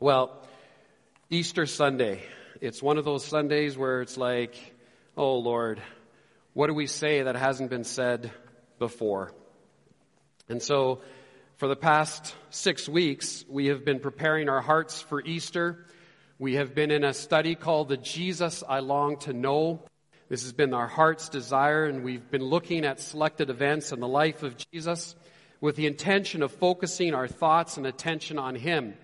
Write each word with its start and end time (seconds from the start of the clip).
Well, 0.00 0.40
Easter 1.28 1.66
Sunday. 1.66 2.22
It's 2.60 2.80
one 2.80 2.98
of 2.98 3.04
those 3.04 3.24
Sundays 3.24 3.76
where 3.76 4.00
it's 4.00 4.16
like, 4.16 4.54
oh 5.16 5.38
Lord, 5.38 5.82
what 6.52 6.68
do 6.68 6.74
we 6.74 6.86
say 6.86 7.22
that 7.22 7.34
hasn't 7.34 7.68
been 7.68 7.82
said 7.82 8.30
before? 8.78 9.32
And 10.48 10.62
so, 10.62 11.00
for 11.56 11.66
the 11.66 11.74
past 11.74 12.36
six 12.50 12.88
weeks, 12.88 13.44
we 13.48 13.66
have 13.66 13.84
been 13.84 13.98
preparing 13.98 14.48
our 14.48 14.60
hearts 14.60 15.02
for 15.02 15.20
Easter. 15.20 15.84
We 16.38 16.54
have 16.54 16.76
been 16.76 16.92
in 16.92 17.02
a 17.02 17.12
study 17.12 17.56
called 17.56 17.88
The 17.88 17.96
Jesus 17.96 18.62
I 18.68 18.78
Long 18.78 19.16
to 19.22 19.32
Know. 19.32 19.82
This 20.28 20.44
has 20.44 20.52
been 20.52 20.74
our 20.74 20.86
heart's 20.86 21.28
desire, 21.28 21.86
and 21.86 22.04
we've 22.04 22.30
been 22.30 22.44
looking 22.44 22.84
at 22.84 23.00
selected 23.00 23.50
events 23.50 23.90
in 23.90 23.98
the 23.98 24.06
life 24.06 24.44
of 24.44 24.54
Jesus 24.70 25.16
with 25.60 25.74
the 25.74 25.88
intention 25.88 26.44
of 26.44 26.52
focusing 26.52 27.16
our 27.16 27.26
thoughts 27.26 27.78
and 27.78 27.84
attention 27.84 28.38
on 28.38 28.54
Him. 28.54 28.94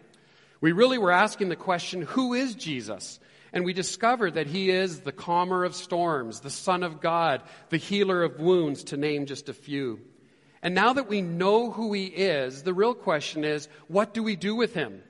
We 0.65 0.73
really 0.73 0.97
were 0.97 1.13
asking 1.13 1.51
the 1.51 1.57
question, 1.57 2.01
who 2.01 2.33
is 2.33 2.55
Jesus? 2.55 3.21
And 3.53 3.67
we 3.67 3.75
discovered 3.75 4.33
that 4.37 4.47
he 4.47 4.71
is 4.71 5.01
the 5.01 5.13
calmer 5.13 5.63
of 5.63 5.75
storms, 5.75 6.41
the 6.41 6.49
Son 6.49 6.83
of 6.83 7.03
God, 7.03 7.43
the 7.69 7.77
healer 7.77 8.23
of 8.23 8.41
wounds, 8.41 8.85
to 8.85 8.97
name 8.97 9.27
just 9.27 9.51
a 9.51 9.53
few. 9.53 10.01
And 10.63 10.75
now 10.75 10.95
that 10.95 11.07
we 11.07 11.21
know 11.21 11.71
who 11.71 11.93
he 11.93 12.07
is, 12.07 12.63
the 12.63 12.73
real 12.73 12.95
question 12.95 13.45
is, 13.45 13.69
what 13.89 14.15
do 14.15 14.23
we 14.23 14.37
do 14.37 14.57
with 14.57 14.73
him? 14.73 15.03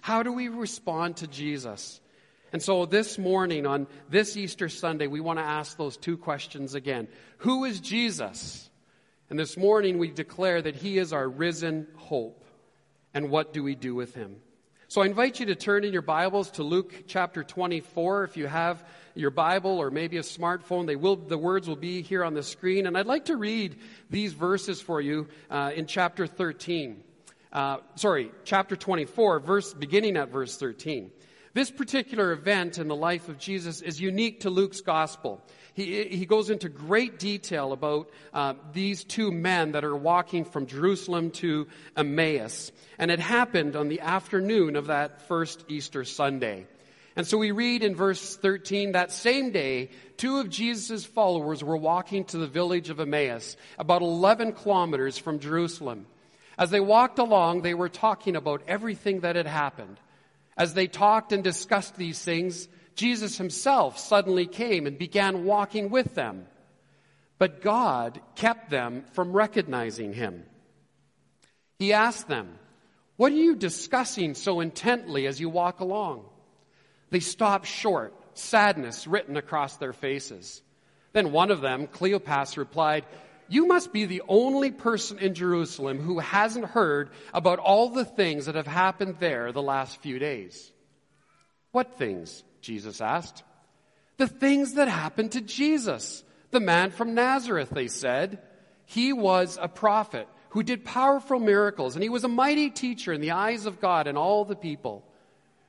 How 0.00 0.22
do 0.22 0.32
we 0.32 0.48
respond 0.48 1.18
to 1.18 1.26
Jesus? 1.26 2.00
And 2.50 2.62
so 2.62 2.86
this 2.86 3.18
morning, 3.18 3.66
on 3.66 3.88
this 4.08 4.34
Easter 4.38 4.70
Sunday, 4.70 5.08
we 5.08 5.20
want 5.20 5.38
to 5.38 5.44
ask 5.44 5.76
those 5.76 5.98
two 5.98 6.16
questions 6.16 6.74
again. 6.74 7.06
Who 7.40 7.66
is 7.66 7.80
Jesus? 7.80 8.70
And 9.28 9.38
this 9.38 9.58
morning, 9.58 9.98
we 9.98 10.10
declare 10.10 10.62
that 10.62 10.76
he 10.76 10.96
is 10.96 11.12
our 11.12 11.28
risen 11.28 11.86
hope. 11.96 12.46
And 13.12 13.28
what 13.28 13.52
do 13.52 13.62
we 13.62 13.74
do 13.74 13.94
with 13.94 14.14
him? 14.14 14.36
So 14.92 15.00
I 15.00 15.06
invite 15.06 15.40
you 15.40 15.46
to 15.46 15.54
turn 15.54 15.84
in 15.84 15.92
your 15.94 16.02
Bibles 16.02 16.50
to 16.50 16.62
Luke 16.62 17.04
chapter 17.06 17.42
24. 17.42 18.24
If 18.24 18.36
you 18.36 18.46
have 18.46 18.84
your 19.14 19.30
Bible 19.30 19.78
or 19.78 19.90
maybe 19.90 20.18
a 20.18 20.22
smartphone, 20.22 20.86
they 20.86 20.96
will, 20.96 21.16
the 21.16 21.38
words 21.38 21.66
will 21.66 21.76
be 21.76 22.02
here 22.02 22.22
on 22.22 22.34
the 22.34 22.42
screen. 22.42 22.86
And 22.86 22.98
I'd 22.98 23.06
like 23.06 23.24
to 23.24 23.36
read 23.38 23.78
these 24.10 24.34
verses 24.34 24.82
for 24.82 25.00
you 25.00 25.28
uh, 25.50 25.70
in 25.74 25.86
chapter 25.86 26.26
13. 26.26 27.02
Uh, 27.50 27.78
sorry, 27.94 28.32
chapter 28.44 28.76
24, 28.76 29.40
verse, 29.40 29.72
beginning 29.72 30.18
at 30.18 30.28
verse 30.28 30.58
13. 30.58 31.10
This 31.54 31.70
particular 31.70 32.32
event 32.32 32.78
in 32.78 32.88
the 32.88 32.96
life 32.96 33.28
of 33.28 33.38
Jesus 33.38 33.82
is 33.82 34.00
unique 34.00 34.40
to 34.40 34.50
Luke's 34.50 34.80
gospel 34.80 35.42
he, 35.74 36.04
he 36.04 36.26
goes 36.26 36.50
into 36.50 36.68
great 36.68 37.18
detail 37.18 37.72
about 37.72 38.10
uh, 38.34 38.54
these 38.72 39.04
two 39.04 39.32
men 39.32 39.72
that 39.72 39.84
are 39.84 39.96
walking 39.96 40.44
from 40.44 40.66
Jerusalem 40.66 41.30
to 41.32 41.66
Emmaus. 41.96 42.72
And 42.98 43.10
it 43.10 43.18
happened 43.18 43.74
on 43.74 43.88
the 43.88 44.00
afternoon 44.00 44.76
of 44.76 44.88
that 44.88 45.22
first 45.28 45.64
Easter 45.68 46.04
Sunday. 46.04 46.66
And 47.16 47.26
so 47.26 47.38
we 47.38 47.50
read 47.50 47.82
in 47.82 47.94
verse 47.94 48.36
13 48.36 48.92
that 48.92 49.12
same 49.12 49.50
day, 49.50 49.90
two 50.16 50.38
of 50.38 50.50
Jesus' 50.50 51.04
followers 51.04 51.62
were 51.62 51.76
walking 51.76 52.24
to 52.26 52.38
the 52.38 52.46
village 52.46 52.90
of 52.90 53.00
Emmaus, 53.00 53.56
about 53.78 54.02
11 54.02 54.52
kilometers 54.52 55.18
from 55.18 55.38
Jerusalem. 55.38 56.06
As 56.58 56.70
they 56.70 56.80
walked 56.80 57.18
along, 57.18 57.62
they 57.62 57.74
were 57.74 57.88
talking 57.88 58.36
about 58.36 58.62
everything 58.68 59.20
that 59.20 59.36
had 59.36 59.46
happened. 59.46 59.98
As 60.56 60.74
they 60.74 60.86
talked 60.86 61.32
and 61.32 61.42
discussed 61.42 61.96
these 61.96 62.22
things, 62.22 62.68
Jesus 62.94 63.38
himself 63.38 63.98
suddenly 63.98 64.46
came 64.46 64.86
and 64.86 64.98
began 64.98 65.44
walking 65.44 65.90
with 65.90 66.14
them. 66.14 66.46
But 67.38 67.62
God 67.62 68.20
kept 68.34 68.70
them 68.70 69.04
from 69.12 69.32
recognizing 69.32 70.12
him. 70.12 70.44
He 71.78 71.92
asked 71.92 72.28
them, 72.28 72.58
What 73.16 73.32
are 73.32 73.36
you 73.36 73.56
discussing 73.56 74.34
so 74.34 74.60
intently 74.60 75.26
as 75.26 75.40
you 75.40 75.48
walk 75.48 75.80
along? 75.80 76.24
They 77.10 77.20
stopped 77.20 77.66
short, 77.66 78.14
sadness 78.34 79.06
written 79.06 79.36
across 79.36 79.76
their 79.76 79.92
faces. 79.92 80.62
Then 81.12 81.32
one 81.32 81.50
of 81.50 81.60
them, 81.60 81.86
Cleopas, 81.86 82.56
replied, 82.56 83.04
You 83.48 83.66
must 83.66 83.92
be 83.92 84.06
the 84.06 84.22
only 84.28 84.70
person 84.70 85.18
in 85.18 85.34
Jerusalem 85.34 85.98
who 85.98 86.18
hasn't 86.18 86.66
heard 86.66 87.10
about 87.34 87.58
all 87.58 87.90
the 87.90 88.04
things 88.04 88.46
that 88.46 88.54
have 88.54 88.66
happened 88.66 89.16
there 89.18 89.52
the 89.52 89.62
last 89.62 90.00
few 90.00 90.18
days. 90.18 90.70
What 91.72 91.98
things? 91.98 92.42
Jesus 92.60 93.00
asked. 93.00 93.42
The 94.16 94.28
things 94.28 94.74
that 94.74 94.88
happened 94.88 95.32
to 95.32 95.40
Jesus, 95.40 96.22
the 96.50 96.60
man 96.60 96.90
from 96.90 97.14
Nazareth, 97.14 97.70
they 97.70 97.88
said. 97.88 98.38
He 98.86 99.12
was 99.12 99.58
a 99.60 99.68
prophet 99.68 100.28
who 100.50 100.62
did 100.62 100.84
powerful 100.84 101.40
miracles, 101.40 101.96
and 101.96 102.02
he 102.02 102.10
was 102.10 102.24
a 102.24 102.28
mighty 102.28 102.70
teacher 102.70 103.12
in 103.12 103.20
the 103.20 103.30
eyes 103.30 103.64
of 103.66 103.80
God 103.80 104.06
and 104.06 104.18
all 104.18 104.44
the 104.44 104.54
people. 104.54 105.02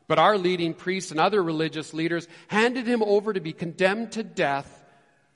But 0.07 0.19
our 0.19 0.37
leading 0.37 0.73
priests 0.73 1.11
and 1.11 1.19
other 1.19 1.41
religious 1.41 1.93
leaders 1.93 2.27
handed 2.47 2.85
him 2.85 3.01
over 3.01 3.31
to 3.31 3.39
be 3.39 3.53
condemned 3.53 4.11
to 4.13 4.23
death, 4.23 4.83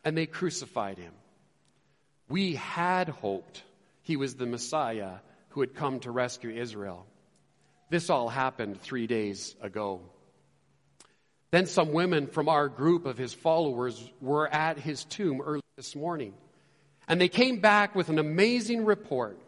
and 0.03 0.17
they 0.17 0.25
crucified 0.25 0.97
him. 0.97 1.13
We 2.29 2.55
had 2.55 3.09
hoped 3.09 3.63
he 4.01 4.17
was 4.17 4.35
the 4.35 4.45
Messiah 4.45 5.15
who 5.49 5.61
had 5.61 5.75
come 5.75 5.99
to 6.01 6.11
rescue 6.11 6.49
Israel. 6.49 7.05
This 7.89 8.09
all 8.09 8.27
happened 8.27 8.81
three 8.81 9.07
days 9.07 9.55
ago. 9.61 10.01
Then 11.51 11.65
some 11.65 11.93
women 11.93 12.27
from 12.27 12.49
our 12.49 12.67
group 12.67 13.05
of 13.05 13.17
his 13.17 13.33
followers 13.33 14.11
were 14.19 14.47
at 14.47 14.77
his 14.77 15.05
tomb 15.05 15.41
early 15.41 15.61
this 15.77 15.95
morning. 15.95 16.33
And 17.07 17.21
they 17.21 17.29
came 17.29 17.61
back 17.61 17.95
with 17.95 18.09
an 18.09 18.19
amazing 18.19 18.83
report. 18.83 19.39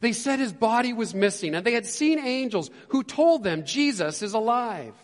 They 0.00 0.12
said 0.12 0.38
his 0.38 0.52
body 0.52 0.94
was 0.94 1.14
missing 1.14 1.54
and 1.54 1.64
they 1.64 1.72
had 1.72 1.86
seen 1.86 2.18
angels 2.18 2.70
who 2.88 3.02
told 3.02 3.44
them 3.44 3.66
Jesus 3.66 4.22
is 4.22 4.32
alive. 4.32 4.94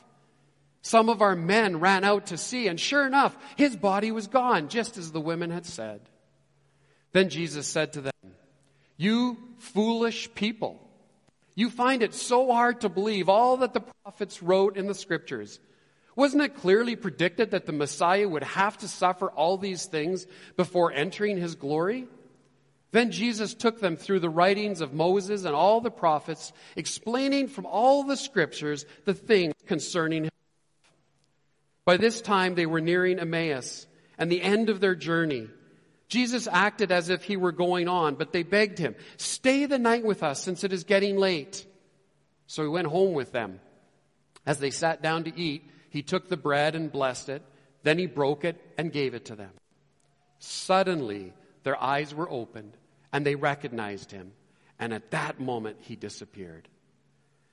Some 0.81 1.09
of 1.09 1.23
our 1.23 1.37
men 1.37 1.81
ran 1.81 2.05
out 2.05 2.27
to 2.27 2.39
see 2.39 2.67
and 2.69 2.81
sure 2.81 3.06
enough, 3.06 3.37
his 3.56 3.77
body 3.77 4.11
was 4.11 4.27
gone, 4.27 4.69
just 4.69 4.97
as 4.97 5.12
the 5.12 5.21
women 5.21 5.50
had 5.50 5.67
said. 5.67 6.00
Then 7.12 7.28
Jesus 7.28 7.67
said 7.67 7.95
to 7.95 8.00
them, 8.00 8.12
You 8.97 9.37
foolish 9.59 10.34
people, 10.34 10.81
you 11.55 11.71
find 11.71 12.03
it 12.03 12.15
so 12.15 12.50
hard 12.50 12.81
to 12.81 12.89
believe 12.89 13.28
all 13.28 13.59
that 13.59 13.75
the 13.75 13.84
prophets 14.03 14.43
wrote 14.43 14.77
in 14.77 14.87
the 14.87 14.95
scriptures. 14.95 15.61
Wasn't 16.15 16.43
it 16.43 16.56
clearly 16.56 16.97
predicted 16.97 17.53
that 17.53 17.67
the 17.67 17.73
Messiah 17.73 18.28
would 18.28 18.43
have 18.43 18.77
to 18.78 18.89
suffer 18.89 19.31
all 19.31 19.56
these 19.56 19.87
things 19.87 20.27
before 20.56 20.93
entering 20.93 21.39
his 21.39 21.55
glory? 21.55 22.06
Then 22.91 23.11
Jesus 23.11 23.55
took 23.55 23.81
them 23.81 23.97
through 23.97 24.21
the 24.21 24.29
writings 24.29 24.83
of 24.83 24.93
Moses 24.93 25.44
and 25.44 25.55
all 25.55 25.81
the 25.81 25.91
prophets, 25.91 26.53
explaining 26.77 27.49
from 27.49 27.65
all 27.65 28.05
the 28.05 28.19
scriptures 28.19 28.84
the 29.06 29.15
things 29.15 29.55
concerning 29.67 30.25
him. 30.25 30.31
By 31.87 31.97
this 31.97 32.21
time 32.21 32.55
they 32.55 32.67
were 32.67 32.83
nearing 32.83 33.19
Emmaus 33.19 33.87
and 34.19 34.31
the 34.31 34.43
end 34.43 34.69
of 34.69 34.81
their 34.81 34.94
journey. 34.94 35.49
Jesus 36.12 36.47
acted 36.47 36.93
as 36.93 37.09
if 37.09 37.23
he 37.23 37.39
were 37.39 37.53
going 37.53 37.89
on, 37.89 38.17
but 38.17 38.34
they 38.34 38.43
begged 38.43 38.77
him, 38.77 38.95
stay 39.17 39.65
the 39.65 39.78
night 39.78 40.05
with 40.05 40.23
us 40.23 40.43
since 40.43 40.62
it 40.62 40.71
is 40.71 40.84
getting 40.84 41.17
late. 41.17 41.65
So 42.47 42.62
he 42.62 42.69
went 42.69 42.89
home 42.89 43.15
with 43.15 43.33
them. 43.33 43.61
As 44.45 44.59
they 44.59 44.69
sat 44.69 45.00
down 45.00 45.25
to 45.25 45.34
eat, 45.34 45.65
he 45.89 46.03
took 46.03 46.28
the 46.28 46.37
bread 46.37 46.75
and 46.75 46.93
blessed 46.93 47.31
it. 47.31 47.43
Then 47.83 47.97
he 47.97 48.05
broke 48.05 48.45
it 48.45 48.61
and 48.77 48.93
gave 48.93 49.15
it 49.15 49.25
to 49.27 49.37
them. 49.37 49.53
Suddenly, 50.39 51.33
their 51.62 51.83
eyes 51.83 52.15
were 52.15 52.31
opened 52.31 52.77
and 53.11 53.25
they 53.25 53.34
recognized 53.34 54.11
him. 54.11 54.33
And 54.79 54.93
at 54.93 55.12
that 55.12 55.41
moment, 55.41 55.79
he 55.81 55.97
disappeared. 55.97 56.69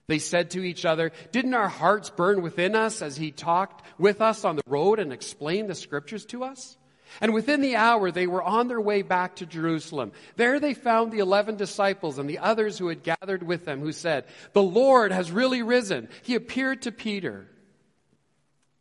They 0.07 0.19
said 0.19 0.49
to 0.51 0.63
each 0.65 0.83
other, 0.83 1.13
Didn't 1.31 1.53
our 1.53 1.69
hearts 1.69 2.09
burn 2.09 2.41
within 2.41 2.75
us 2.75 3.01
as 3.01 3.15
he 3.15 3.31
talked 3.31 3.85
with 3.97 4.19
us 4.19 4.43
on 4.43 4.57
the 4.57 4.63
road 4.67 4.99
and 4.99 5.13
explained 5.13 5.69
the 5.69 5.75
scriptures 5.75 6.25
to 6.25 6.43
us? 6.43 6.75
And 7.21 7.33
within 7.33 7.61
the 7.61 7.75
hour, 7.75 8.11
they 8.11 8.27
were 8.27 8.43
on 8.43 8.67
their 8.67 8.81
way 8.81 9.01
back 9.01 9.37
to 9.37 9.45
Jerusalem. 9.45 10.11
There 10.35 10.59
they 10.59 10.73
found 10.73 11.11
the 11.11 11.19
eleven 11.19 11.55
disciples 11.55 12.17
and 12.17 12.29
the 12.29 12.39
others 12.39 12.77
who 12.77 12.87
had 12.87 13.03
gathered 13.03 13.43
with 13.43 13.65
them, 13.65 13.79
who 13.79 13.91
said, 13.91 14.25
The 14.53 14.63
Lord 14.63 15.11
has 15.11 15.31
really 15.31 15.61
risen. 15.61 16.09
He 16.23 16.35
appeared 16.35 16.83
to 16.83 16.91
Peter. 16.91 17.47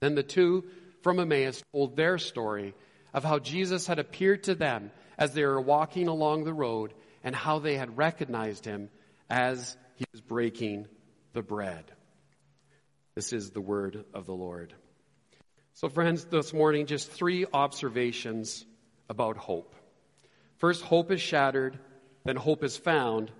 Then 0.00 0.14
the 0.14 0.22
two 0.22 0.64
from 1.02 1.18
Emmaus 1.18 1.62
told 1.72 1.96
their 1.96 2.18
story 2.18 2.74
of 3.14 3.24
how 3.24 3.38
Jesus 3.38 3.86
had 3.86 3.98
appeared 3.98 4.44
to 4.44 4.54
them 4.54 4.90
as 5.16 5.32
they 5.32 5.44
were 5.44 5.60
walking 5.60 6.08
along 6.08 6.44
the 6.44 6.54
road 6.54 6.94
and 7.24 7.34
how 7.34 7.58
they 7.58 7.76
had 7.76 7.96
recognized 7.96 8.64
him 8.64 8.90
as 9.28 9.76
he 9.96 10.04
was 10.12 10.20
breaking 10.20 10.86
the 11.32 11.42
bread. 11.42 11.84
This 13.14 13.32
is 13.32 13.50
the 13.50 13.60
word 13.60 14.04
of 14.14 14.26
the 14.26 14.34
Lord. 14.34 14.72
So, 15.80 15.88
friends, 15.88 16.24
this 16.24 16.52
morning, 16.52 16.86
just 16.86 17.08
three 17.08 17.46
observations 17.52 18.66
about 19.08 19.36
hope. 19.36 19.76
First, 20.56 20.82
hope 20.82 21.12
is 21.12 21.20
shattered, 21.20 21.78
then, 22.24 22.34
hope 22.34 22.64
is 22.64 22.76
found, 22.76 23.30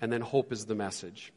and 0.00 0.12
then, 0.12 0.20
hope 0.20 0.52
is 0.52 0.64
the 0.64 0.76
message. 0.76 1.32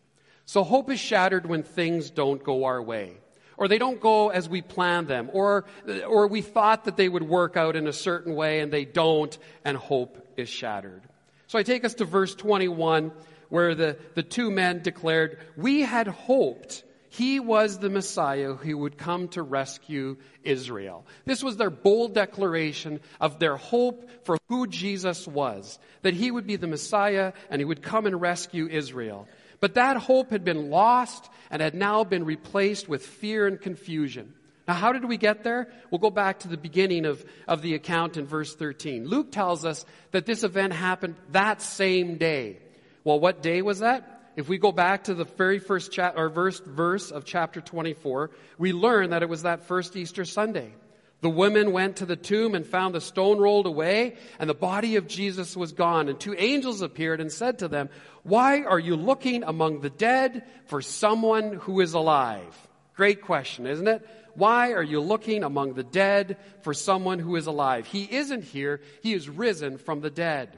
So, 0.46 0.64
hope 0.64 0.92
is 0.92 1.00
shattered 1.00 1.48
when 1.48 1.64
things 1.64 2.12
don't 2.12 2.44
go 2.44 2.66
our 2.66 2.80
way 2.80 3.18
or 3.58 3.68
they 3.68 3.80
don't 3.80 4.00
go 4.00 4.30
as 4.30 4.48
we 4.48 4.62
planned 4.62 5.08
them, 5.08 5.32
or, 5.34 5.66
or 6.08 6.28
we 6.28 6.44
thought 6.44 6.86
that 6.86 6.96
they 6.96 7.10
would 7.10 7.24
work 7.24 7.58
out 7.58 7.76
in 7.76 7.88
a 7.88 7.94
certain 7.94 8.36
way 8.36 8.60
and 8.60 8.72
they 8.72 8.86
don't, 8.86 9.36
and 9.66 9.76
hope 9.76 10.28
is 10.38 10.48
shattered. 10.48 11.02
So 11.48 11.58
I 11.58 11.64
take 11.64 11.84
us 11.86 11.96
to 11.96 12.06
verse 12.06 12.36
21, 12.36 13.12
where 13.50 13.74
the, 13.74 13.98
the 14.14 14.22
two 14.22 14.52
men 14.52 14.84
declared, 14.84 15.40
We 15.58 15.82
had 15.82 16.08
hoped 16.08 16.84
he 17.12 17.42
was 17.42 17.78
the 17.78 17.90
Messiah 17.90 18.54
who 18.54 18.78
would 18.78 18.98
come 18.98 19.28
to 19.30 19.44
rescue 19.44 20.16
Israel. 20.46 21.06
This 21.26 21.44
was 21.44 21.58
their 21.58 21.70
bold 21.70 22.14
declaration 22.14 23.02
of 23.20 23.38
their 23.38 23.58
hope 23.58 24.10
for 24.24 24.38
who 24.48 24.66
Jesus 24.66 25.28
was, 25.28 25.78
that 26.04 26.14
he 26.14 26.32
would 26.32 26.48
be 26.48 26.56
the 26.56 26.68
Messiah 26.68 27.34
and 27.50 27.60
he 27.60 27.66
would 27.66 27.82
come 27.82 28.06
and 28.06 28.22
rescue 28.22 28.66
Israel. 28.66 29.28
But 29.60 29.74
that 29.74 29.98
hope 29.98 30.32
had 30.32 30.46
been 30.46 30.70
lost 30.70 31.30
and 31.50 31.62
had 31.62 31.76
now 31.76 32.06
been 32.06 32.24
replaced 32.24 32.88
with 32.88 33.06
fear 33.06 33.46
and 33.46 33.60
confusion. 33.60 34.34
Now, 34.66 34.76
how 34.76 34.94
did 34.94 35.04
we 35.04 35.18
get 35.18 35.44
there? 35.44 35.68
We'll 35.90 36.00
go 36.00 36.12
back 36.12 36.40
to 36.40 36.48
the 36.48 36.56
beginning 36.56 37.06
of, 37.06 37.26
of 37.46 37.62
the 37.62 37.74
account 37.76 38.16
in 38.16 38.26
verse 38.26 38.56
13. 38.56 39.06
Luke 39.06 39.34
tells 39.34 39.66
us 39.66 39.86
that 40.12 40.26
this 40.26 40.46
event 40.46 40.72
happened 40.72 41.16
that 41.32 41.62
same 41.62 42.16
day. 42.16 42.60
Well, 43.04 43.20
what 43.20 43.42
day 43.42 43.62
was 43.62 43.80
that? 43.80 44.21
If 44.36 44.48
we 44.48 44.58
go 44.58 44.72
back 44.72 45.06
to 45.06 45.14
the 45.14 45.26
very 45.26 45.60
first 45.60 45.92
cha- 45.92 46.14
or 46.16 46.30
verse, 46.30 46.60
verse 46.60 47.12
of 47.12 47.26
chapter 47.26 47.60
24, 47.62 48.32
we 48.58 48.72
learn 48.72 49.10
that 49.10 49.24
it 49.24 49.30
was 49.30 49.44
that 49.44 49.66
first 49.66 49.96
Easter 49.96 50.26
Sunday. 50.26 50.74
The 51.22 51.30
women 51.30 51.72
went 51.72 51.98
to 51.98 52.06
the 52.06 52.16
tomb 52.16 52.56
and 52.56 52.66
found 52.66 52.96
the 52.96 53.02
stone 53.02 53.38
rolled 53.38 53.68
away 53.68 54.16
and 54.40 54.50
the 54.50 54.56
body 54.56 54.96
of 54.96 55.08
Jesus 55.08 55.56
was 55.56 55.72
gone. 55.72 56.10
And 56.10 56.20
two 56.20 56.34
angels 56.36 56.82
appeared 56.82 57.22
and 57.22 57.32
said 57.32 57.60
to 57.60 57.68
them, 57.68 57.90
Why 58.24 58.64
are 58.64 58.80
you 58.80 58.96
looking 58.96 59.44
among 59.44 59.82
the 59.82 59.92
dead 59.92 60.44
for 60.66 60.82
someone 60.82 61.54
who 61.54 61.80
is 61.82 61.94
alive? 61.94 62.56
Great 62.96 63.22
question, 63.22 63.68
isn't 63.68 63.88
it? 63.88 64.08
Why 64.34 64.74
are 64.74 64.84
you 64.84 65.00
looking 65.00 65.44
among 65.44 65.74
the 65.74 65.84
dead 65.84 66.38
for 66.62 66.74
someone 66.74 67.20
who 67.20 67.36
is 67.36 67.48
alive? 67.48 67.86
He 67.86 68.04
isn't 68.04 68.44
here. 68.44 68.82
He 69.04 69.14
is 69.14 69.30
risen 69.30 69.78
from 69.78 70.02
the 70.02 70.10
dead. 70.10 70.58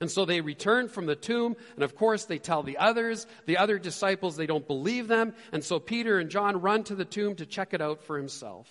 And 0.00 0.10
so 0.10 0.24
they 0.24 0.40
return 0.40 0.88
from 0.88 1.04
the 1.04 1.14
tomb, 1.14 1.56
and 1.74 1.84
of 1.84 1.94
course 1.94 2.24
they 2.24 2.38
tell 2.38 2.62
the 2.62 2.78
others. 2.78 3.26
The 3.44 3.58
other 3.58 3.78
disciples, 3.78 4.36
they 4.36 4.46
don't 4.46 4.66
believe 4.66 5.08
them. 5.08 5.34
And 5.52 5.62
so 5.62 5.78
Peter 5.78 6.18
and 6.18 6.30
John 6.30 6.62
run 6.62 6.84
to 6.84 6.94
the 6.94 7.04
tomb 7.04 7.36
to 7.36 7.46
check 7.46 7.74
it 7.74 7.82
out 7.82 8.02
for 8.02 8.16
himself. 8.16 8.66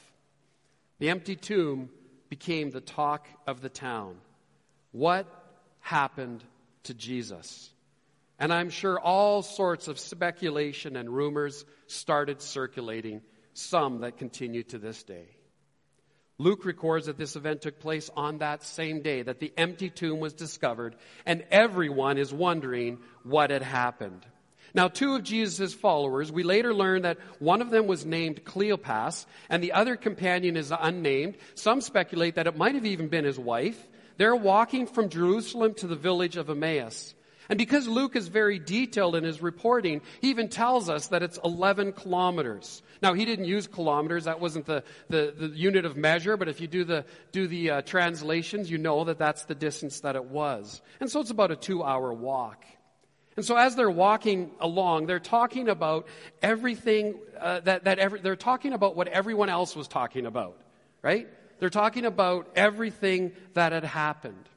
The 0.97 1.09
empty 1.09 1.35
tomb 1.35 1.89
became 2.29 2.71
the 2.71 2.81
talk 2.81 3.27
of 3.45 3.61
the 3.61 3.69
town. 3.69 4.17
What 4.91 5.27
happened 5.81 6.43
to 6.83 6.95
Jesus? 6.95 7.69
And 8.39 8.51
I'm 8.51 8.71
sure 8.71 8.99
all 8.99 9.43
sorts 9.43 9.87
of 9.87 9.99
speculation 9.99 10.95
and 10.95 11.09
rumors 11.09 11.63
started 11.87 12.41
circulating 12.41 13.21
some 13.53 14.01
that 14.01 14.17
continue 14.17 14.63
to 14.63 14.79
this 14.79 15.03
day. 15.03 15.27
Luke 16.39 16.63
records 16.63 17.07
that 17.07 17.17
this 17.17 17.35
event 17.35 17.61
took 17.61 17.79
place 17.79 18.09
on 18.15 18.37
that 18.37 18.63
same 18.63 19.01
day, 19.01 19.21
that 19.21 19.39
the 19.39 19.53
empty 19.57 19.89
tomb 19.89 20.19
was 20.19 20.33
discovered, 20.33 20.95
and 21.25 21.43
everyone 21.51 22.17
is 22.17 22.33
wondering 22.33 22.97
what 23.23 23.51
had 23.51 23.61
happened. 23.61 24.25
Now, 24.73 24.87
two 24.87 25.15
of 25.15 25.23
Jesus' 25.23 25.73
followers, 25.73 26.31
we 26.31 26.43
later 26.43 26.73
learn 26.73 27.01
that 27.01 27.17
one 27.39 27.61
of 27.61 27.71
them 27.71 27.87
was 27.87 28.05
named 28.05 28.45
Cleopas, 28.45 29.25
and 29.49 29.61
the 29.61 29.73
other 29.73 29.95
companion 29.97 30.55
is 30.55 30.71
unnamed. 30.71 31.35
Some 31.55 31.81
speculate 31.81 32.35
that 32.35 32.47
it 32.47 32.57
might 32.57 32.75
have 32.75 32.85
even 32.85 33.09
been 33.09 33.25
his 33.25 33.39
wife. 33.39 33.87
They're 34.17 34.35
walking 34.35 34.87
from 34.87 35.09
Jerusalem 35.09 35.73
to 35.75 35.87
the 35.87 35.95
village 35.95 36.37
of 36.37 36.49
Emmaus. 36.49 37.15
And 37.49 37.57
because 37.57 37.87
Luke 37.87 38.15
is 38.15 38.27
very 38.27 38.59
detailed 38.59 39.15
in 39.15 39.23
his 39.23 39.41
reporting, 39.41 40.01
he 40.21 40.29
even 40.29 40.49
tells 40.49 40.87
us 40.87 41.07
that 41.07 41.23
it's 41.23 41.39
11 41.43 41.93
kilometers. 41.93 42.83
Now, 43.01 43.13
he 43.13 43.25
didn't 43.25 43.45
use 43.45 43.65
kilometers. 43.65 44.25
That 44.25 44.39
wasn't 44.39 44.67
the, 44.67 44.83
the, 45.09 45.33
the 45.35 45.47
unit 45.47 45.83
of 45.83 45.97
measure. 45.97 46.37
But 46.37 46.47
if 46.47 46.61
you 46.61 46.67
do 46.67 46.83
the, 46.83 47.05
do 47.31 47.47
the 47.47 47.71
uh, 47.71 47.81
translations, 47.81 48.69
you 48.69 48.77
know 48.77 49.03
that 49.05 49.17
that's 49.17 49.45
the 49.45 49.55
distance 49.55 50.01
that 50.01 50.15
it 50.15 50.25
was. 50.25 50.81
And 50.99 51.09
so 51.09 51.21
it's 51.21 51.31
about 51.31 51.49
a 51.49 51.55
two 51.55 51.83
hour 51.83 52.13
walk. 52.13 52.65
And 53.35 53.45
so 53.45 53.55
as 53.55 53.75
they're 53.75 53.89
walking 53.89 54.51
along, 54.59 55.07
they're 55.07 55.19
talking 55.19 55.69
about 55.69 56.07
everything 56.41 57.17
uh, 57.39 57.61
that, 57.61 57.85
that 57.85 57.97
every, 57.97 58.19
they're 58.19 58.35
talking 58.35 58.73
about 58.73 58.95
what 58.95 59.07
everyone 59.07 59.49
else 59.49 59.75
was 59.75 59.87
talking 59.87 60.25
about, 60.25 60.61
right? 61.01 61.27
They're 61.59 61.69
talking 61.69 62.05
about 62.05 62.49
everything 62.55 63.31
that 63.53 63.71
had 63.71 63.85
happened. 63.85 64.49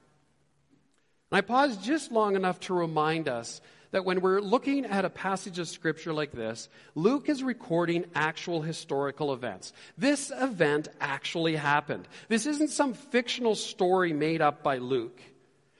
And 1.32 1.38
I 1.38 1.40
pause 1.40 1.78
just 1.78 2.12
long 2.12 2.36
enough 2.36 2.60
to 2.60 2.74
remind 2.74 3.26
us 3.26 3.62
that 3.90 4.04
when 4.04 4.20
we're 4.20 4.42
looking 4.42 4.84
at 4.84 5.06
a 5.06 5.10
passage 5.10 5.58
of 5.58 5.66
scripture 5.66 6.12
like 6.12 6.32
this, 6.32 6.68
Luke 6.94 7.30
is 7.30 7.42
recording 7.42 8.04
actual 8.14 8.60
historical 8.60 9.32
events. 9.32 9.72
This 9.96 10.30
event 10.30 10.88
actually 11.00 11.56
happened. 11.56 12.06
This 12.28 12.44
isn't 12.44 12.68
some 12.68 12.92
fictional 12.92 13.54
story 13.54 14.12
made 14.12 14.42
up 14.42 14.62
by 14.62 14.76
Luke. 14.76 15.22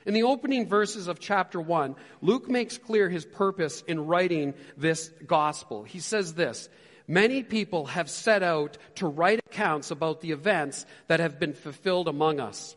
In 0.06 0.14
the 0.14 0.22
opening 0.22 0.66
verses 0.66 1.06
of 1.06 1.20
chapter 1.20 1.60
1, 1.60 1.96
Luke 2.22 2.48
makes 2.48 2.78
clear 2.78 3.10
his 3.10 3.26
purpose 3.26 3.82
in 3.82 4.06
writing 4.06 4.54
this 4.78 5.10
gospel. 5.26 5.82
He 5.84 6.00
says 6.00 6.32
this 6.32 6.70
Many 7.06 7.42
people 7.42 7.84
have 7.86 8.08
set 8.08 8.42
out 8.42 8.78
to 8.94 9.06
write 9.06 9.40
accounts 9.46 9.90
about 9.90 10.22
the 10.22 10.30
events 10.30 10.86
that 11.08 11.20
have 11.20 11.38
been 11.38 11.52
fulfilled 11.52 12.08
among 12.08 12.40
us. 12.40 12.74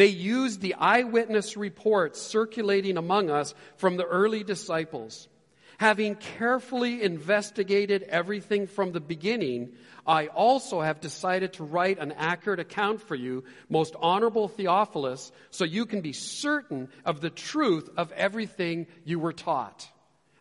They 0.00 0.06
used 0.06 0.62
the 0.62 0.76
eyewitness 0.76 1.58
reports 1.58 2.22
circulating 2.22 2.96
among 2.96 3.28
us 3.28 3.52
from 3.76 3.98
the 3.98 4.06
early 4.06 4.42
disciples. 4.42 5.28
Having 5.76 6.14
carefully 6.14 7.02
investigated 7.02 8.04
everything 8.04 8.66
from 8.66 8.92
the 8.92 9.00
beginning, 9.00 9.74
I 10.06 10.28
also 10.28 10.80
have 10.80 11.02
decided 11.02 11.52
to 11.52 11.64
write 11.64 11.98
an 11.98 12.12
accurate 12.12 12.60
account 12.60 13.02
for 13.02 13.14
you, 13.14 13.44
most 13.68 13.94
honorable 14.00 14.48
Theophilus, 14.48 15.32
so 15.50 15.64
you 15.66 15.84
can 15.84 16.00
be 16.00 16.14
certain 16.14 16.88
of 17.04 17.20
the 17.20 17.28
truth 17.28 17.90
of 17.98 18.10
everything 18.12 18.86
you 19.04 19.18
were 19.18 19.34
taught. 19.34 19.86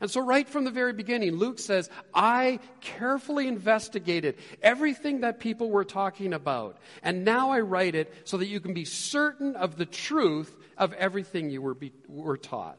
And 0.01 0.09
so, 0.09 0.21
right 0.21 0.47
from 0.47 0.63
the 0.63 0.71
very 0.71 0.93
beginning, 0.93 1.35
Luke 1.35 1.59
says, 1.59 1.89
I 2.13 2.59
carefully 2.79 3.47
investigated 3.47 4.37
everything 4.61 5.21
that 5.21 5.41
people 5.41 5.69
were 5.69 5.83
talking 5.83 6.33
about. 6.33 6.77
And 7.03 7.25
now 7.25 7.51
I 7.51 7.59
write 7.59 7.95
it 7.95 8.13
so 8.23 8.37
that 8.37 8.47
you 8.47 8.61
can 8.61 8.73
be 8.73 8.85
certain 8.85 9.57
of 9.57 9.75
the 9.75 9.85
truth 9.85 10.55
of 10.77 10.93
everything 10.93 11.49
you 11.49 11.61
were, 11.61 11.73
be, 11.73 11.91
were 12.07 12.37
taught. 12.37 12.77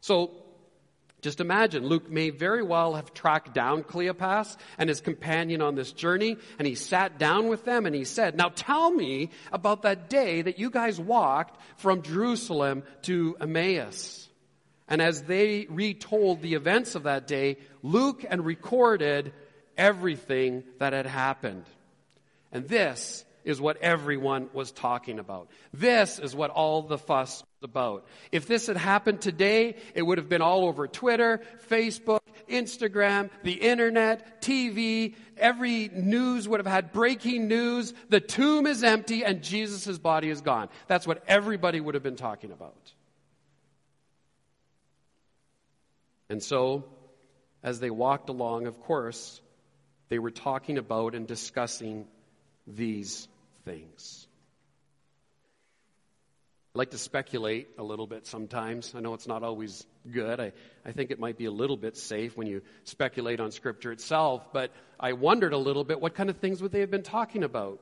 So, 0.00 0.30
just 1.20 1.40
imagine, 1.40 1.84
Luke 1.84 2.08
may 2.08 2.30
very 2.30 2.62
well 2.62 2.94
have 2.94 3.12
tracked 3.12 3.52
down 3.52 3.82
Cleopas 3.82 4.56
and 4.78 4.88
his 4.88 5.00
companion 5.00 5.60
on 5.60 5.74
this 5.74 5.90
journey, 5.90 6.36
and 6.60 6.68
he 6.68 6.76
sat 6.76 7.18
down 7.18 7.48
with 7.48 7.64
them 7.64 7.86
and 7.86 7.94
he 7.96 8.04
said, 8.04 8.36
Now 8.36 8.50
tell 8.54 8.92
me 8.92 9.30
about 9.50 9.82
that 9.82 10.08
day 10.08 10.42
that 10.42 10.60
you 10.60 10.70
guys 10.70 11.00
walked 11.00 11.60
from 11.78 12.02
Jerusalem 12.02 12.84
to 13.02 13.36
Emmaus. 13.40 14.27
And 14.88 15.02
as 15.02 15.22
they 15.22 15.66
retold 15.68 16.42
the 16.42 16.54
events 16.54 16.94
of 16.94 17.04
that 17.04 17.26
day, 17.26 17.58
Luke 17.82 18.24
and 18.28 18.44
recorded 18.44 19.32
everything 19.76 20.64
that 20.78 20.92
had 20.92 21.06
happened. 21.06 21.64
And 22.52 22.66
this 22.66 23.24
is 23.44 23.60
what 23.60 23.78
everyone 23.78 24.50
was 24.52 24.72
talking 24.72 25.18
about. 25.18 25.48
This 25.72 26.18
is 26.18 26.34
what 26.34 26.50
all 26.50 26.82
the 26.82 26.98
fuss 26.98 27.40
was 27.40 27.70
about. 27.70 28.06
If 28.32 28.46
this 28.46 28.66
had 28.66 28.76
happened 28.76 29.20
today, 29.20 29.76
it 29.94 30.02
would 30.02 30.18
have 30.18 30.28
been 30.28 30.42
all 30.42 30.66
over 30.66 30.86
Twitter, 30.86 31.40
Facebook, 31.70 32.20
Instagram, 32.48 33.30
the 33.42 33.52
internet, 33.52 34.42
TV. 34.42 35.14
Every 35.36 35.88
news 35.88 36.48
would 36.48 36.60
have 36.60 36.66
had 36.66 36.92
breaking 36.92 37.48
news. 37.48 37.94
The 38.08 38.20
tomb 38.20 38.66
is 38.66 38.82
empty 38.82 39.24
and 39.24 39.42
Jesus' 39.42 39.98
body 39.98 40.28
is 40.28 40.40
gone. 40.40 40.68
That's 40.86 41.06
what 41.06 41.22
everybody 41.26 41.80
would 41.80 41.94
have 41.94 42.02
been 42.02 42.16
talking 42.16 42.52
about. 42.52 42.92
And 46.28 46.42
so, 46.42 46.84
as 47.62 47.80
they 47.80 47.90
walked 47.90 48.28
along, 48.28 48.66
of 48.66 48.80
course, 48.80 49.40
they 50.08 50.18
were 50.18 50.30
talking 50.30 50.78
about 50.78 51.14
and 51.14 51.26
discussing 51.26 52.06
these 52.66 53.28
things. 53.64 54.26
I 56.74 56.78
like 56.78 56.90
to 56.90 56.98
speculate 56.98 57.68
a 57.78 57.82
little 57.82 58.06
bit 58.06 58.26
sometimes. 58.26 58.94
I 58.94 59.00
know 59.00 59.14
it's 59.14 59.26
not 59.26 59.42
always 59.42 59.86
good. 60.10 60.38
I, 60.38 60.52
I 60.84 60.92
think 60.92 61.10
it 61.10 61.18
might 61.18 61.38
be 61.38 61.46
a 61.46 61.50
little 61.50 61.76
bit 61.76 61.96
safe 61.96 62.36
when 62.36 62.46
you 62.46 62.62
speculate 62.84 63.40
on 63.40 63.50
Scripture 63.50 63.90
itself, 63.90 64.52
but 64.52 64.70
I 65.00 65.14
wondered 65.14 65.54
a 65.54 65.58
little 65.58 65.84
bit 65.84 66.00
what 66.00 66.14
kind 66.14 66.30
of 66.30 66.36
things 66.36 66.62
would 66.62 66.72
they 66.72 66.80
have 66.80 66.90
been 66.90 67.02
talking 67.02 67.42
about? 67.42 67.80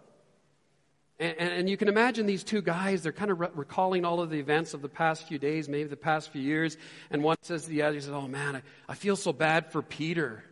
And, 1.18 1.38
and, 1.38 1.70
you 1.70 1.78
can 1.78 1.88
imagine 1.88 2.26
these 2.26 2.44
two 2.44 2.61
guys, 2.61 3.02
they're 3.02 3.11
kind 3.11 3.30
of 3.30 3.40
re- 3.40 3.49
recalling 3.54 4.04
all 4.04 4.20
of 4.20 4.28
the 4.28 4.38
events 4.38 4.75
of 4.75 4.82
the 4.82 4.88
past 4.88 5.26
few 5.26 5.38
days, 5.38 5.66
maybe 5.66 5.88
the 5.88 5.96
past 5.96 6.30
few 6.30 6.42
years. 6.42 6.76
And 7.11 7.23
one 7.23 7.38
says 7.40 7.64
to 7.64 7.70
the 7.70 7.82
other, 7.82 7.94
he 7.94 8.02
says, 8.02 8.11
Oh 8.11 8.28
man, 8.28 8.56
I, 8.56 8.62
I 8.87 8.94
feel 8.94 9.16
so 9.16 9.32
bad 9.32 9.73
for 9.73 9.80
Peter. 9.80 10.44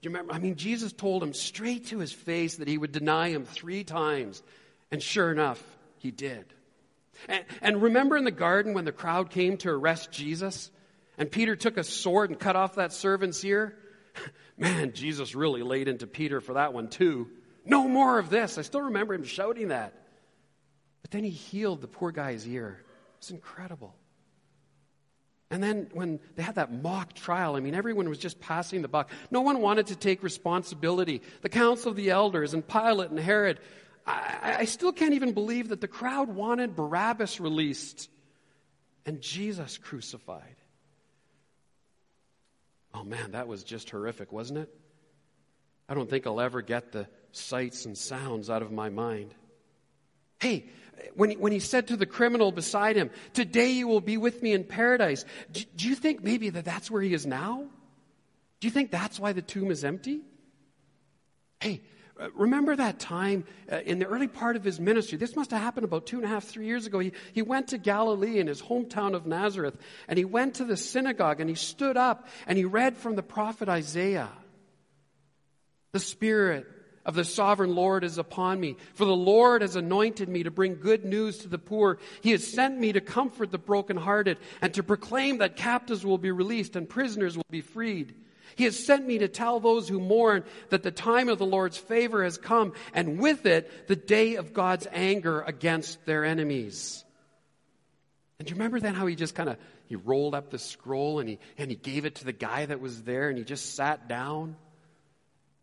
Do 0.00 0.08
you 0.08 0.10
remember? 0.10 0.34
I 0.34 0.38
mean, 0.38 0.56
Jesus 0.56 0.92
told 0.92 1.22
him 1.22 1.32
straight 1.32 1.86
to 1.86 1.98
his 1.98 2.12
face 2.12 2.56
that 2.56 2.68
he 2.68 2.76
would 2.76 2.92
deny 2.92 3.30
him 3.30 3.46
three 3.46 3.82
times. 3.82 4.42
And 4.90 5.02
sure 5.02 5.32
enough, 5.32 5.62
he 5.98 6.10
did. 6.10 6.44
And, 7.26 7.44
and 7.62 7.82
remember 7.82 8.18
in 8.18 8.24
the 8.24 8.30
garden 8.30 8.74
when 8.74 8.84
the 8.84 8.92
crowd 8.92 9.30
came 9.30 9.56
to 9.58 9.70
arrest 9.70 10.12
Jesus? 10.12 10.70
And 11.16 11.30
Peter 11.30 11.56
took 11.56 11.78
a 11.78 11.84
sword 11.84 12.30
and 12.30 12.38
cut 12.38 12.56
off 12.56 12.74
that 12.74 12.92
servant's 12.92 13.42
ear? 13.44 13.76
Man, 14.58 14.92
Jesus 14.92 15.34
really 15.34 15.62
laid 15.62 15.88
into 15.88 16.06
Peter 16.06 16.42
for 16.42 16.54
that 16.54 16.74
one 16.74 16.88
too. 16.88 17.28
No 17.64 17.88
more 17.88 18.18
of 18.18 18.30
this. 18.30 18.58
I 18.58 18.62
still 18.62 18.82
remember 18.82 19.14
him 19.14 19.24
shouting 19.24 19.68
that. 19.68 19.94
But 21.10 21.16
then 21.16 21.24
he 21.24 21.30
healed 21.30 21.80
the 21.80 21.88
poor 21.88 22.12
guy's 22.12 22.46
ear. 22.46 22.80
It's 23.18 23.32
incredible. 23.32 23.96
And 25.50 25.60
then 25.60 25.88
when 25.92 26.20
they 26.36 26.44
had 26.44 26.54
that 26.54 26.72
mock 26.72 27.14
trial, 27.14 27.56
I 27.56 27.60
mean, 27.60 27.74
everyone 27.74 28.08
was 28.08 28.18
just 28.18 28.40
passing 28.40 28.82
the 28.82 28.88
buck. 28.88 29.10
No 29.32 29.40
one 29.40 29.60
wanted 29.60 29.88
to 29.88 29.96
take 29.96 30.22
responsibility. 30.22 31.20
The 31.42 31.48
council 31.48 31.90
of 31.90 31.96
the 31.96 32.10
elders 32.10 32.54
and 32.54 32.66
Pilate 32.66 33.10
and 33.10 33.18
Herod. 33.18 33.58
I, 34.06 34.58
I 34.60 34.64
still 34.66 34.92
can't 34.92 35.14
even 35.14 35.32
believe 35.32 35.70
that 35.70 35.80
the 35.80 35.88
crowd 35.88 36.28
wanted 36.28 36.76
Barabbas 36.76 37.40
released 37.40 38.08
and 39.04 39.20
Jesus 39.20 39.76
crucified. 39.76 40.54
Oh 42.94 43.02
man, 43.02 43.32
that 43.32 43.48
was 43.48 43.64
just 43.64 43.90
horrific, 43.90 44.30
wasn't 44.30 44.60
it? 44.60 44.72
I 45.88 45.94
don't 45.94 46.08
think 46.08 46.28
I'll 46.28 46.40
ever 46.40 46.62
get 46.62 46.92
the 46.92 47.08
sights 47.32 47.84
and 47.86 47.98
sounds 47.98 48.48
out 48.48 48.62
of 48.62 48.70
my 48.70 48.90
mind. 48.90 49.34
Hey, 50.40 50.66
when 51.14 51.30
he, 51.30 51.36
when 51.36 51.52
he 51.52 51.60
said 51.60 51.88
to 51.88 51.96
the 51.96 52.06
criminal 52.06 52.52
beside 52.52 52.96
him, 52.96 53.10
Today 53.32 53.70
you 53.72 53.88
will 53.88 54.00
be 54.00 54.16
with 54.16 54.42
me 54.42 54.52
in 54.52 54.64
paradise, 54.64 55.24
do, 55.52 55.62
do 55.76 55.88
you 55.88 55.94
think 55.94 56.22
maybe 56.22 56.50
that 56.50 56.64
that's 56.64 56.90
where 56.90 57.02
he 57.02 57.14
is 57.14 57.26
now? 57.26 57.64
Do 58.60 58.66
you 58.66 58.70
think 58.70 58.90
that's 58.90 59.18
why 59.18 59.32
the 59.32 59.42
tomb 59.42 59.70
is 59.70 59.84
empty? 59.84 60.20
Hey, 61.60 61.82
uh, 62.18 62.28
remember 62.34 62.76
that 62.76 62.98
time 62.98 63.44
uh, 63.70 63.80
in 63.80 63.98
the 63.98 64.06
early 64.06 64.28
part 64.28 64.56
of 64.56 64.64
his 64.64 64.78
ministry? 64.78 65.16
This 65.16 65.34
must 65.34 65.50
have 65.52 65.60
happened 65.60 65.84
about 65.84 66.06
two 66.06 66.16
and 66.16 66.24
a 66.24 66.28
half, 66.28 66.44
three 66.44 66.66
years 66.66 66.86
ago. 66.86 66.98
He, 66.98 67.12
he 67.32 67.42
went 67.42 67.68
to 67.68 67.78
Galilee 67.78 68.38
in 68.38 68.46
his 68.46 68.60
hometown 68.60 69.14
of 69.14 69.26
Nazareth, 69.26 69.78
and 70.06 70.18
he 70.18 70.26
went 70.26 70.56
to 70.56 70.64
the 70.64 70.76
synagogue 70.76 71.40
and 71.40 71.48
he 71.48 71.56
stood 71.56 71.96
up 71.96 72.28
and 72.46 72.58
he 72.58 72.64
read 72.64 72.98
from 72.98 73.16
the 73.16 73.22
prophet 73.22 73.68
Isaiah. 73.68 74.30
The 75.92 76.00
Spirit 76.00 76.66
of 77.10 77.16
the 77.16 77.24
sovereign 77.24 77.74
Lord 77.74 78.04
is 78.04 78.18
upon 78.18 78.60
me. 78.60 78.76
For 78.94 79.04
the 79.04 79.16
Lord 79.16 79.62
has 79.62 79.74
anointed 79.74 80.28
me 80.28 80.44
to 80.44 80.50
bring 80.52 80.76
good 80.76 81.04
news 81.04 81.38
to 81.38 81.48
the 81.48 81.58
poor. 81.58 81.98
He 82.20 82.30
has 82.30 82.46
sent 82.46 82.78
me 82.78 82.92
to 82.92 83.00
comfort 83.00 83.50
the 83.50 83.58
brokenhearted 83.58 84.38
and 84.62 84.72
to 84.74 84.84
proclaim 84.84 85.38
that 85.38 85.56
captives 85.56 86.06
will 86.06 86.18
be 86.18 86.30
released 86.30 86.76
and 86.76 86.88
prisoners 86.88 87.36
will 87.36 87.42
be 87.50 87.62
freed. 87.62 88.14
He 88.54 88.62
has 88.62 88.78
sent 88.78 89.04
me 89.04 89.18
to 89.18 89.26
tell 89.26 89.58
those 89.58 89.88
who 89.88 89.98
mourn 89.98 90.44
that 90.68 90.84
the 90.84 90.92
time 90.92 91.28
of 91.28 91.38
the 91.38 91.46
Lord's 91.46 91.78
favor 91.78 92.22
has 92.22 92.38
come, 92.38 92.74
and 92.94 93.18
with 93.18 93.44
it, 93.44 93.88
the 93.88 93.96
day 93.96 94.36
of 94.36 94.52
God's 94.52 94.86
anger 94.92 95.40
against 95.40 96.04
their 96.06 96.24
enemies. 96.24 97.04
And 98.38 98.48
you 98.48 98.54
remember 98.54 98.78
then 98.78 98.94
how 98.94 99.06
he 99.06 99.16
just 99.16 99.34
kind 99.34 99.48
of 99.48 99.56
he 99.86 99.96
rolled 99.96 100.36
up 100.36 100.50
the 100.50 100.58
scroll 100.58 101.18
and 101.18 101.28
he 101.28 101.38
and 101.58 101.70
he 101.70 101.76
gave 101.76 102.04
it 102.04 102.16
to 102.16 102.24
the 102.24 102.32
guy 102.32 102.66
that 102.66 102.80
was 102.80 103.02
there 103.02 103.28
and 103.28 103.36
he 103.36 103.42
just 103.42 103.74
sat 103.74 104.06
down? 104.06 104.54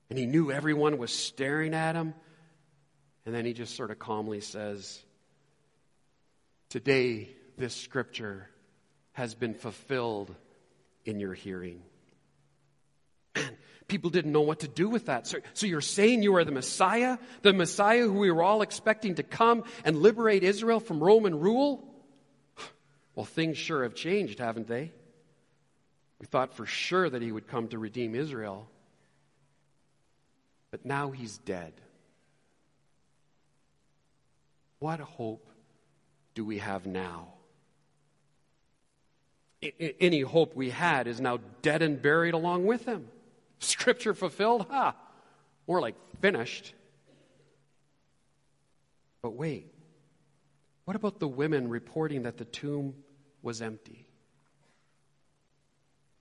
And 0.09 0.17
he 0.17 0.25
knew 0.25 0.51
everyone 0.51 0.97
was 0.97 1.11
staring 1.11 1.73
at 1.73 1.95
him. 1.95 2.13
And 3.25 3.35
then 3.35 3.45
he 3.45 3.53
just 3.53 3.75
sort 3.75 3.91
of 3.91 3.99
calmly 3.99 4.39
says, 4.39 5.03
Today, 6.69 7.29
this 7.57 7.75
scripture 7.75 8.49
has 9.13 9.35
been 9.35 9.53
fulfilled 9.53 10.33
in 11.05 11.19
your 11.19 11.33
hearing. 11.33 11.81
Man, 13.35 13.57
people 13.87 14.09
didn't 14.09 14.31
know 14.31 14.41
what 14.41 14.59
to 14.59 14.67
do 14.67 14.89
with 14.89 15.05
that. 15.07 15.27
So, 15.27 15.39
so 15.53 15.65
you're 15.65 15.81
saying 15.81 16.23
you 16.23 16.35
are 16.35 16.43
the 16.43 16.51
Messiah? 16.51 17.17
The 17.41 17.53
Messiah 17.53 18.03
who 18.03 18.13
we 18.13 18.31
were 18.31 18.43
all 18.43 18.61
expecting 18.61 19.15
to 19.15 19.23
come 19.23 19.63
and 19.83 19.97
liberate 19.97 20.43
Israel 20.43 20.79
from 20.79 21.03
Roman 21.03 21.39
rule? 21.39 21.83
Well, 23.15 23.25
things 23.25 23.57
sure 23.57 23.83
have 23.83 23.95
changed, 23.95 24.39
haven't 24.39 24.67
they? 24.67 24.91
We 26.19 26.27
thought 26.27 26.53
for 26.53 26.65
sure 26.65 27.09
that 27.09 27.21
he 27.21 27.31
would 27.31 27.47
come 27.47 27.67
to 27.69 27.79
redeem 27.79 28.13
Israel. 28.13 28.69
But 30.71 30.85
now 30.85 31.11
he's 31.11 31.37
dead. 31.39 31.73
What 34.79 34.99
hope 34.99 35.49
do 36.35 36.45
we 36.45 36.59
have 36.59 36.85
now? 36.85 37.33
I- 39.63 39.95
any 39.99 40.21
hope 40.21 40.55
we 40.55 40.69
had 40.69 41.07
is 41.07 41.19
now 41.19 41.37
dead 41.61 41.81
and 41.81 42.01
buried 42.01 42.33
along 42.33 42.65
with 42.65 42.85
him. 42.85 43.09
Scripture 43.59 44.13
fulfilled? 44.13 44.67
Ha! 44.69 44.91
Huh. 44.91 44.93
More 45.67 45.81
like 45.81 45.95
finished. 46.21 46.73
But 49.21 49.31
wait, 49.31 49.73
what 50.85 50.95
about 50.95 51.19
the 51.19 51.27
women 51.27 51.67
reporting 51.69 52.23
that 52.23 52.37
the 52.37 52.45
tomb 52.45 52.95
was 53.41 53.61
empty? 53.61 54.06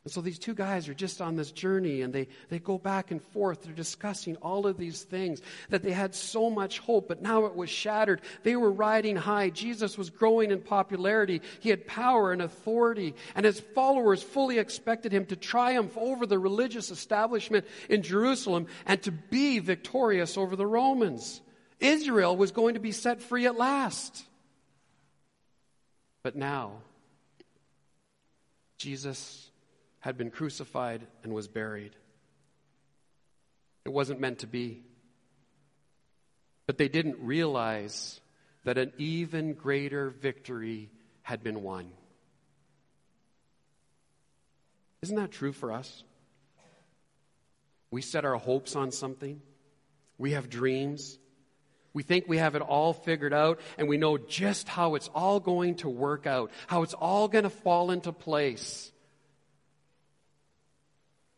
And 0.07 0.13
so 0.13 0.21
these 0.21 0.39
two 0.39 0.55
guys 0.55 0.89
are 0.89 0.95
just 0.95 1.21
on 1.21 1.35
this 1.35 1.51
journey 1.51 2.03
and 2.03 2.13
they, 2.13 2.29
they 2.49 2.61
go 2.61 2.79
back 2.79 3.11
and 3.11 3.21
forth. 3.21 3.65
They're 3.65 3.73
discussing 3.73 4.37
all 4.37 4.69
of 4.69 4.79
these 4.79 5.03
things 5.03 5.43
that 5.71 5.83
they 5.83 5.91
had 5.91 6.15
so 6.15 6.49
much 6.49 6.79
hope, 6.79 7.09
but 7.09 7.23
now 7.23 7.47
it 7.47 7.57
was 7.57 7.71
shattered. 7.71 8.21
They 8.45 8.55
were 8.55 8.71
riding 8.71 9.17
high. 9.17 9.51
Jesus 9.51 9.99
was 9.99 10.11
growing 10.11 10.53
in 10.53 10.61
popularity. 10.61 11.43
He 11.59 11.71
had 11.71 11.89
power 11.89 12.31
and 12.31 12.41
authority, 12.41 13.17
and 13.35 13.45
his 13.45 13.59
followers 13.59 14.23
fully 14.23 14.61
expected 14.61 15.11
him 15.11 15.27
to 15.27 15.35
triumph 15.35 15.99
over 15.99 16.25
the 16.25 16.39
religious 16.39 16.93
establishment 16.93 17.67
in 17.89 18.03
Jerusalem 18.03 18.69
and 18.87 19.03
to 19.03 19.11
be 19.11 19.59
victorious 19.59 20.39
over 20.39 20.55
the 20.55 20.69
Romans. 20.69 21.41
Israel 21.81 22.37
was 22.37 22.53
going 22.53 22.75
to 22.75 22.81
be 22.81 22.93
set 22.93 23.23
free 23.23 23.47
at 23.47 23.57
last. 23.57 24.25
But 26.23 26.37
now, 26.37 26.75
Jesus 28.79 29.46
had 30.07 30.17
been 30.17 30.31
crucified 30.31 31.05
and 31.25 31.35
was 31.35 31.49
buried. 31.49 31.91
It 33.85 33.89
wasn't 33.89 34.21
meant 34.21 34.39
to 34.39 34.47
be. 34.47 34.85
But 36.69 36.79
they 36.79 36.87
didn't 36.87 37.17
realize 37.19 38.21
that 38.63 38.79
an 38.79 38.93
even 38.99 39.55
greater 39.55 40.11
victory 40.11 40.91
had 41.23 41.43
been 41.43 41.61
won. 41.61 41.89
Isn't 45.03 45.17
that 45.17 45.33
true 45.33 45.53
for 45.53 45.73
us? 45.73 46.05
We 47.91 48.01
set 48.01 48.25
our 48.25 48.37
hopes 48.37 48.77
on 48.77 48.93
something, 48.93 49.43
we 50.19 50.33
have 50.33 50.49
dreams. 50.49 51.19
We 51.95 52.03
think 52.03 52.27
we 52.29 52.37
have 52.37 52.55
it 52.55 52.61
all 52.61 52.93
figured 52.93 53.33
out, 53.33 53.59
and 53.79 53.89
we 53.89 53.97
know 53.97 54.19
just 54.19 54.69
how 54.69 54.97
it's 54.97 55.09
all 55.15 55.41
going 55.41 55.77
to 55.77 55.89
work 55.89 56.27
out, 56.27 56.51
how 56.67 56.83
it's 56.83 56.93
all 56.93 57.27
going 57.27 57.45
to 57.45 57.51
fall 57.51 57.91
into 57.91 58.13
place. 58.13 58.93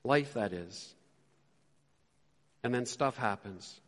Life, 0.09 0.33
that 0.35 0.55
is. 0.55 0.95
And 2.65 2.75
then 2.75 2.87
stuff 2.87 3.19
happens 3.19 3.79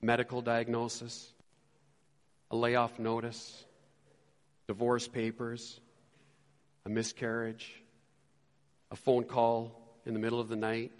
medical 0.00 0.40
diagnosis, 0.40 1.32
a 2.52 2.56
layoff 2.56 2.96
notice, 3.00 3.64
divorce 4.68 5.08
papers, 5.08 5.80
a 6.86 6.88
miscarriage, 6.88 7.82
a 8.92 8.96
phone 8.96 9.24
call 9.24 9.72
in 10.06 10.14
the 10.14 10.20
middle 10.20 10.38
of 10.38 10.48
the 10.48 10.54
night, 10.54 10.92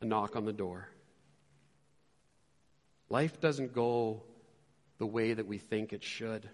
a 0.00 0.04
knock 0.04 0.36
on 0.36 0.44
the 0.44 0.52
door. 0.52 0.88
Life 3.08 3.40
doesn't 3.40 3.74
go 3.74 4.22
the 4.98 5.06
way 5.06 5.34
that 5.34 5.48
we 5.48 5.58
think 5.58 5.92
it 5.92 6.04
should. 6.04 6.48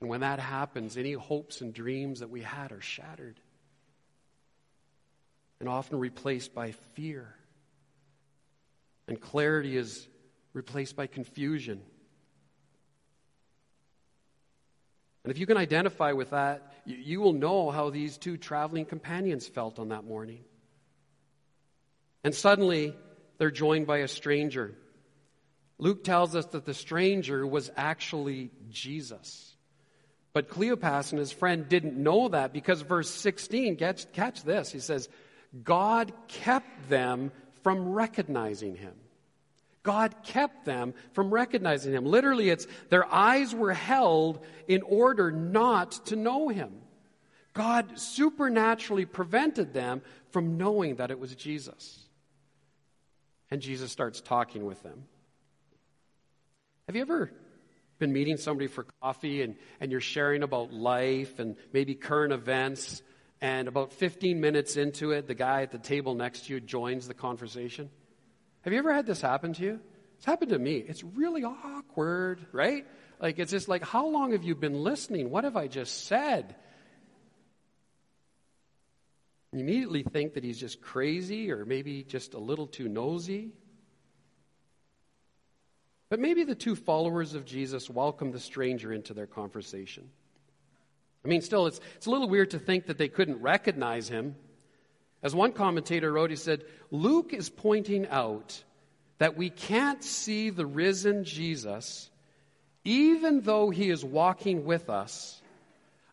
And 0.00 0.10
when 0.10 0.22
that 0.22 0.40
happens, 0.40 0.96
any 0.96 1.12
hopes 1.12 1.60
and 1.60 1.72
dreams 1.72 2.18
that 2.18 2.30
we 2.30 2.42
had 2.42 2.72
are 2.72 2.80
shattered 2.80 3.40
and 5.60 5.68
often 5.68 5.98
replaced 5.98 6.54
by 6.54 6.72
fear. 6.94 7.34
And 9.08 9.20
clarity 9.20 9.76
is 9.76 10.06
replaced 10.52 10.96
by 10.96 11.06
confusion. 11.06 11.80
And 15.24 15.32
if 15.32 15.38
you 15.38 15.46
can 15.46 15.56
identify 15.56 16.12
with 16.12 16.30
that, 16.30 16.72
you, 16.84 16.96
you, 16.96 17.20
will 17.20 17.32
know 17.32 17.70
how 17.70 17.90
these 17.90 18.16
two 18.16 18.36
traveling 18.36 18.84
companions 18.84 19.46
felt 19.48 19.78
on 19.78 19.88
that 19.88 20.04
morning. 20.04 20.44
And 22.22 22.34
suddenly, 22.34 22.94
they're 23.38 23.50
joined 23.50 23.86
by 23.86 23.98
a 23.98 24.08
stranger. 24.08 24.74
Luke 25.78 26.04
tells 26.04 26.34
us 26.34 26.46
that 26.46 26.64
the 26.64 26.74
stranger 26.74 27.46
was 27.46 27.70
actually 27.76 28.50
Jesus. 28.70 29.54
But 30.32 30.48
Cleopas 30.48 31.12
and 31.12 31.18
his 31.18 31.32
friend 31.32 31.68
didn't 31.68 31.96
know 31.96 32.28
that 32.28 32.52
because 32.52 32.82
verse 32.82 33.10
16, 33.10 33.76
catch, 33.76 34.12
catch 34.12 34.42
this, 34.42 34.70
he 34.70 34.80
says, 34.80 35.08
God 35.62 36.12
kept 36.28 36.88
them 36.88 37.32
from 37.62 37.88
recognizing 37.92 38.76
him. 38.76 38.94
God 39.82 40.14
kept 40.24 40.64
them 40.64 40.94
from 41.12 41.32
recognizing 41.32 41.92
him. 41.92 42.04
Literally, 42.04 42.50
it's 42.50 42.66
their 42.90 43.06
eyes 43.12 43.54
were 43.54 43.72
held 43.72 44.44
in 44.66 44.82
order 44.82 45.30
not 45.30 45.92
to 46.06 46.16
know 46.16 46.48
him. 46.48 46.72
God 47.52 47.98
supernaturally 47.98 49.06
prevented 49.06 49.72
them 49.72 50.02
from 50.30 50.58
knowing 50.58 50.96
that 50.96 51.10
it 51.10 51.18
was 51.18 51.34
Jesus. 51.34 52.00
And 53.50 53.62
Jesus 53.62 53.92
starts 53.92 54.20
talking 54.20 54.66
with 54.66 54.82
them. 54.82 55.04
Have 56.86 56.96
you 56.96 57.02
ever 57.02 57.32
been 57.98 58.12
meeting 58.12 58.36
somebody 58.36 58.66
for 58.66 58.86
coffee 59.00 59.42
and, 59.42 59.56
and 59.80 59.90
you're 59.90 60.00
sharing 60.00 60.42
about 60.42 60.72
life 60.72 61.38
and 61.38 61.56
maybe 61.72 61.94
current 61.94 62.32
events 62.32 63.02
and 63.40 63.68
about 63.68 63.92
15 63.92 64.40
minutes 64.40 64.76
into 64.76 65.12
it, 65.12 65.26
the 65.26 65.34
guy 65.34 65.62
at 65.62 65.70
the 65.70 65.78
table 65.78 66.14
next 66.14 66.46
to 66.46 66.54
you 66.54 66.60
joins 66.60 67.06
the 67.06 67.14
conversation. 67.14 67.90
Have 68.62 68.72
you 68.72 68.78
ever 68.78 68.92
had 68.92 69.06
this 69.06 69.20
happen 69.20 69.52
to 69.54 69.62
you? 69.62 69.80
It's 70.16 70.24
happened 70.24 70.50
to 70.50 70.58
me. 70.58 70.76
It's 70.76 71.04
really 71.04 71.44
awkward, 71.44 72.46
right? 72.52 72.86
Like, 73.20 73.38
it's 73.38 73.50
just 73.50 73.68
like, 73.68 73.84
how 73.84 74.06
long 74.06 74.32
have 74.32 74.42
you 74.42 74.54
been 74.54 74.82
listening? 74.82 75.30
What 75.30 75.44
have 75.44 75.56
I 75.56 75.68
just 75.68 76.06
said? 76.06 76.56
You 79.52 79.60
immediately 79.60 80.02
think 80.02 80.34
that 80.34 80.44
he's 80.44 80.58
just 80.58 80.80
crazy 80.80 81.50
or 81.50 81.64
maybe 81.64 82.02
just 82.02 82.34
a 82.34 82.38
little 82.38 82.66
too 82.66 82.88
nosy. 82.88 83.52
But 86.08 86.20
maybe 86.20 86.44
the 86.44 86.54
two 86.54 86.76
followers 86.76 87.34
of 87.34 87.44
Jesus 87.44 87.90
welcomed 87.90 88.32
the 88.32 88.40
stranger 88.40 88.92
into 88.92 89.12
their 89.12 89.26
conversation. 89.26 90.10
I 91.26 91.28
mean, 91.28 91.40
still, 91.40 91.66
it's, 91.66 91.80
it's 91.96 92.06
a 92.06 92.10
little 92.10 92.28
weird 92.28 92.52
to 92.52 92.60
think 92.60 92.86
that 92.86 92.98
they 92.98 93.08
couldn't 93.08 93.42
recognize 93.42 94.08
him. 94.08 94.36
As 95.24 95.34
one 95.34 95.50
commentator 95.50 96.12
wrote, 96.12 96.30
he 96.30 96.36
said, 96.36 96.62
Luke 96.92 97.32
is 97.32 97.50
pointing 97.50 98.06
out 98.06 98.62
that 99.18 99.36
we 99.36 99.50
can't 99.50 100.04
see 100.04 100.50
the 100.50 100.64
risen 100.64 101.24
Jesus, 101.24 102.10
even 102.84 103.40
though 103.40 103.70
he 103.70 103.90
is 103.90 104.04
walking 104.04 104.64
with 104.64 104.88
us, 104.88 105.42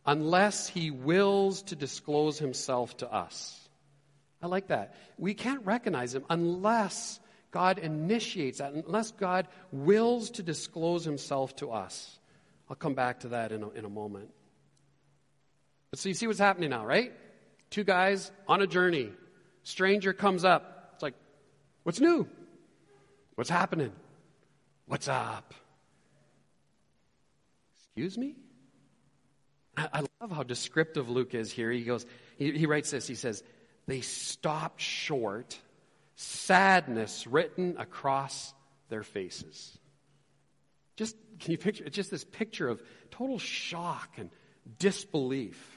unless 0.03 0.67
he 0.67 0.89
wills 0.89 1.61
to 1.61 1.75
disclose 1.75 2.39
himself 2.39 2.97
to 2.97 3.13
us. 3.13 3.69
I 4.41 4.47
like 4.47 4.69
that. 4.69 4.95
We 5.19 5.35
can't 5.35 5.63
recognize 5.63 6.15
him 6.15 6.25
unless 6.27 7.19
God 7.51 7.77
initiates 7.77 8.57
that, 8.57 8.73
unless 8.73 9.11
God 9.11 9.47
wills 9.71 10.31
to 10.31 10.43
disclose 10.43 11.05
himself 11.05 11.55
to 11.57 11.69
us. 11.69 12.17
I'll 12.67 12.75
come 12.75 12.95
back 12.95 13.19
to 13.19 13.27
that 13.27 13.51
in 13.51 13.61
a, 13.61 13.69
in 13.69 13.85
a 13.85 13.89
moment. 13.89 14.31
But 15.93 15.99
so 15.99 16.09
you 16.09 16.15
see 16.15 16.25
what's 16.25 16.39
happening 16.39 16.71
now, 16.71 16.87
right? 16.87 17.13
Two 17.69 17.83
guys 17.83 18.31
on 18.47 18.63
a 18.63 18.65
journey. 18.65 19.11
Stranger 19.61 20.11
comes 20.11 20.43
up. 20.43 20.89
It's 20.95 21.03
like, 21.03 21.13
what's 21.83 21.99
new? 21.99 22.27
What's 23.35 23.51
happening? 23.51 23.91
What's 24.87 25.07
up? 25.07 25.53
Excuse 27.77 28.17
me? 28.17 28.33
I, 29.77 30.01
love 30.19 30.31
how 30.31 30.41
descriptive 30.41 31.09
Luke 31.11 31.35
is 31.35 31.51
here. 31.51 31.69
He 31.69 31.83
goes, 31.83 32.07
he, 32.39 32.57
he 32.57 32.65
writes 32.65 32.89
this. 32.89 33.05
He 33.05 33.13
says, 33.13 33.43
they 33.85 34.01
stopped 34.01 34.81
short, 34.81 35.55
sadness 36.15 37.27
written 37.27 37.75
across 37.77 38.51
their 38.89 39.03
faces. 39.03 39.77
Just, 40.95 41.15
can 41.39 41.51
you 41.51 41.59
picture, 41.59 41.87
just 41.87 42.09
this 42.09 42.23
picture 42.23 42.67
of 42.67 42.81
total 43.11 43.37
shock 43.37 44.09
and 44.17 44.31
disbelief. 44.79 45.72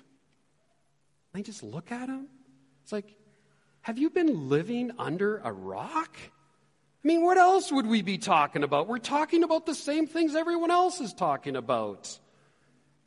They 1.37 1.43
just 1.43 1.62
look 1.62 1.93
at 1.93 2.09
him. 2.09 2.28
It's 2.83 2.93
like, 2.93 3.14
have 3.83 3.99
you 3.99 4.09
been 4.09 4.49
living 4.49 4.93
under 4.99 5.37
a 5.45 5.52
rock? 5.52 6.16
I 6.19 7.07
mean, 7.07 7.23
what 7.23 7.37
else 7.37 7.71
would 7.71 7.87
we 7.87 8.00
be 8.00 8.16
talking 8.16 8.62
about? 8.62 8.88
We're 8.88 8.99
talking 8.99 9.45
about 9.45 9.66
the 9.66 9.75
same 9.75 10.07
things 10.07 10.35
everyone 10.35 10.71
else 10.71 10.99
is 11.00 11.12
talking 11.12 11.55
about. 11.55 12.19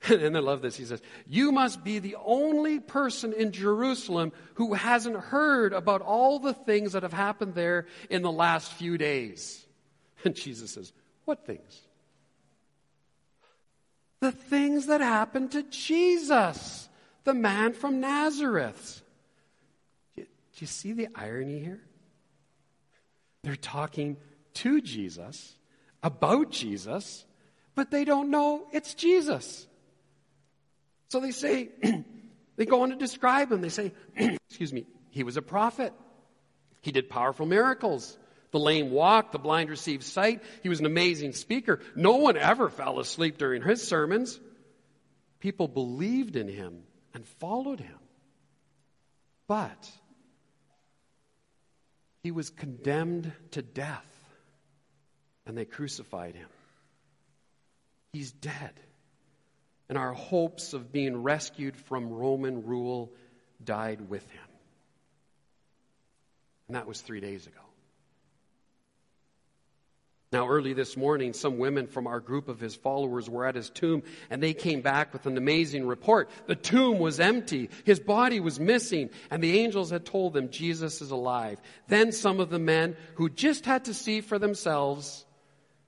And 0.09 0.37
I 0.37 0.39
love 0.41 0.61
this. 0.61 0.77
He 0.77 0.85
says, 0.85 1.01
You 1.27 1.51
must 1.51 1.83
be 1.83 1.97
the 1.97 2.17
only 2.23 2.79
person 2.79 3.33
in 3.33 3.51
Jerusalem 3.51 4.31
who 4.53 4.75
hasn't 4.75 5.17
heard 5.17 5.73
about 5.73 6.01
all 6.01 6.37
the 6.37 6.53
things 6.53 6.93
that 6.93 7.03
have 7.03 7.11
happened 7.11 7.55
there 7.55 7.87
in 8.11 8.21
the 8.21 8.31
last 8.31 8.71
few 8.73 8.97
days. 8.97 9.65
And 10.23 10.35
Jesus 10.35 10.71
says, 10.71 10.93
What 11.25 11.47
things? 11.47 11.81
The 14.19 14.31
things 14.31 14.85
that 14.85 15.01
happened 15.01 15.51
to 15.51 15.63
Jesus 15.63 16.88
the 17.29 17.35
man 17.35 17.73
from 17.73 17.99
Nazareth. 17.99 19.03
Do 20.15 20.25
you 20.55 20.65
see 20.65 20.93
the 20.93 21.09
irony 21.13 21.59
here? 21.59 21.79
They're 23.43 23.55
talking 23.55 24.17
to 24.55 24.81
Jesus, 24.81 25.55
about 26.01 26.49
Jesus, 26.49 27.23
but 27.75 27.91
they 27.91 28.03
don't 28.03 28.31
know 28.31 28.65
it's 28.71 28.95
Jesus. 28.95 29.67
So 31.09 31.19
they 31.19 31.29
say, 31.29 31.69
they 32.57 32.65
go 32.65 32.81
on 32.81 32.89
to 32.89 32.95
describe 32.95 33.51
him. 33.51 33.61
They 33.61 33.69
say, 33.69 33.93
excuse 34.15 34.73
me, 34.73 34.87
he 35.11 35.23
was 35.23 35.37
a 35.37 35.43
prophet. 35.43 35.93
He 36.81 36.91
did 36.91 37.11
powerful 37.11 37.45
miracles. 37.45 38.17
The 38.49 38.59
lame 38.59 38.89
walked, 38.89 39.33
the 39.33 39.39
blind 39.39 39.69
received 39.69 40.01
sight. 40.01 40.41
He 40.63 40.69
was 40.69 40.79
an 40.79 40.87
amazing 40.87 41.33
speaker. 41.33 41.79
No 41.95 42.15
one 42.15 42.37
ever 42.37 42.69
fell 42.69 42.99
asleep 42.99 43.37
during 43.37 43.61
his 43.61 43.87
sermons. 43.87 44.39
People 45.39 45.67
believed 45.67 46.35
in 46.35 46.47
him 46.47 46.85
and 47.13 47.25
followed 47.39 47.79
him. 47.79 47.97
But 49.47 49.91
he 52.23 52.31
was 52.31 52.49
condemned 52.49 53.31
to 53.51 53.61
death, 53.61 54.05
and 55.45 55.57
they 55.57 55.65
crucified 55.65 56.35
him. 56.35 56.49
He's 58.13 58.31
dead. 58.31 58.79
And 59.87 59.97
our 59.97 60.13
hopes 60.13 60.73
of 60.73 60.91
being 60.91 61.23
rescued 61.23 61.75
from 61.75 62.09
Roman 62.09 62.65
rule 62.65 63.11
died 63.63 64.09
with 64.09 64.29
him. 64.29 64.41
And 66.67 66.75
that 66.75 66.85
was 66.87 67.01
three 67.01 67.19
days 67.19 67.47
ago. 67.47 67.68
Now, 70.31 70.47
early 70.47 70.73
this 70.73 70.95
morning, 70.95 71.33
some 71.33 71.57
women 71.57 71.87
from 71.87 72.05
our 72.05 72.19
group 72.19 72.49
of 72.49 72.59
his 72.59 72.75
followers 72.75 73.27
were 73.27 73.47
at 73.47 73.55
his 73.55 73.71
tomb, 73.71 74.03
and 74.29 74.43
they 74.43 74.53
came 74.53 74.81
back 74.81 75.11
with 75.11 75.25
an 75.25 75.37
amazing 75.37 75.87
report. 75.87 76.29
The 76.45 76.55
tomb 76.55 76.99
was 76.99 77.19
empty, 77.19 77.71
his 77.83 77.99
body 77.99 78.39
was 78.39 78.59
missing, 78.59 79.09
and 79.31 79.43
the 79.43 79.59
angels 79.59 79.89
had 79.89 80.05
told 80.05 80.33
them 80.33 80.51
Jesus 80.51 81.01
is 81.01 81.09
alive. 81.09 81.59
Then 81.87 82.11
some 82.11 82.39
of 82.39 82.51
the 82.51 82.59
men 82.59 82.95
who 83.15 83.27
just 83.27 83.65
had 83.65 83.85
to 83.85 83.93
see 83.95 84.21
for 84.21 84.37
themselves 84.37 85.25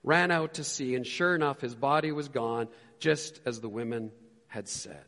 ran 0.01 0.31
out 0.31 0.55
to 0.55 0.63
see, 0.63 0.95
and 0.95 1.05
sure 1.05 1.35
enough, 1.35 1.61
his 1.61 1.75
body 1.75 2.11
was 2.11 2.27
gone, 2.27 2.67
just 2.97 3.39
as 3.45 3.61
the 3.61 3.69
women 3.69 4.11
had 4.47 4.67
said. 4.67 5.05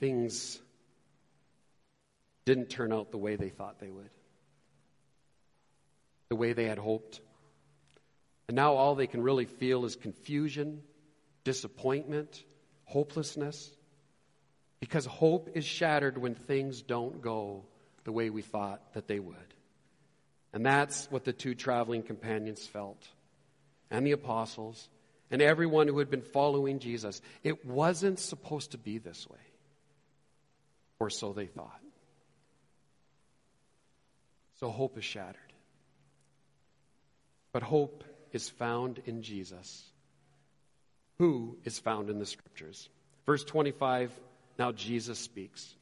Things 0.00 0.60
didn't 2.44 2.70
turn 2.70 2.92
out 2.92 3.12
the 3.12 3.18
way 3.18 3.36
they 3.36 3.50
thought 3.50 3.78
they 3.78 3.88
would 3.88 4.10
the 6.28 6.36
way 6.36 6.52
they 6.52 6.64
had 6.64 6.78
hoped. 6.78 7.20
And 8.48 8.56
now 8.56 8.74
all 8.74 8.94
they 8.94 9.06
can 9.06 9.22
really 9.22 9.44
feel 9.44 9.84
is 9.84 9.96
confusion, 9.96 10.82
disappointment, 11.44 12.44
hopelessness. 12.84 13.70
Because 14.80 15.06
hope 15.06 15.50
is 15.54 15.64
shattered 15.64 16.18
when 16.18 16.34
things 16.34 16.82
don't 16.82 17.22
go 17.22 17.64
the 18.04 18.12
way 18.12 18.30
we 18.30 18.42
thought 18.42 18.94
that 18.94 19.08
they 19.08 19.18
would. 19.18 19.36
And 20.52 20.64
that's 20.64 21.10
what 21.10 21.24
the 21.24 21.32
two 21.32 21.54
traveling 21.54 22.02
companions 22.02 22.66
felt, 22.66 23.06
and 23.90 24.06
the 24.06 24.12
apostles, 24.12 24.88
and 25.30 25.42
everyone 25.42 25.88
who 25.88 25.98
had 25.98 26.08
been 26.08 26.22
following 26.22 26.78
Jesus. 26.78 27.20
It 27.42 27.66
wasn't 27.66 28.18
supposed 28.18 28.70
to 28.70 28.78
be 28.78 28.98
this 28.98 29.28
way, 29.28 29.40
or 30.98 31.10
so 31.10 31.32
they 31.32 31.46
thought. 31.46 31.80
So 34.60 34.70
hope 34.70 34.96
is 34.96 35.04
shattered. 35.04 35.45
But 37.56 37.62
hope 37.62 38.04
is 38.32 38.50
found 38.50 39.00
in 39.06 39.22
Jesus, 39.22 39.82
who 41.16 41.56
is 41.64 41.78
found 41.78 42.10
in 42.10 42.18
the 42.18 42.26
scriptures. 42.26 42.90
Verse 43.24 43.44
25, 43.44 44.12
now 44.58 44.72
Jesus 44.72 45.18
speaks. 45.18 45.74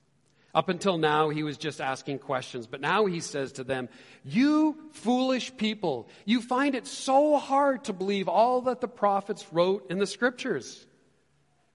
Up 0.55 0.69
until 0.69 0.99
now, 0.99 1.31
he 1.31 1.43
was 1.43 1.59
just 1.59 1.81
asking 1.81 2.21
questions, 2.21 2.69
but 2.69 2.81
now 2.81 3.07
he 3.07 3.19
says 3.19 3.51
to 3.55 3.65
them, 3.65 3.89
You 4.25 4.77
foolish 4.93 5.57
people, 5.57 6.09
you 6.25 6.41
find 6.41 6.77
it 6.77 6.87
so 6.87 7.39
hard 7.39 7.83
to 7.87 7.93
believe 7.93 8.29
all 8.29 8.61
that 8.61 8.81
the 8.81 8.87
prophets 8.87 9.45
wrote 9.51 9.91
in 9.91 9.99
the 9.99 10.07
scriptures. 10.07 10.87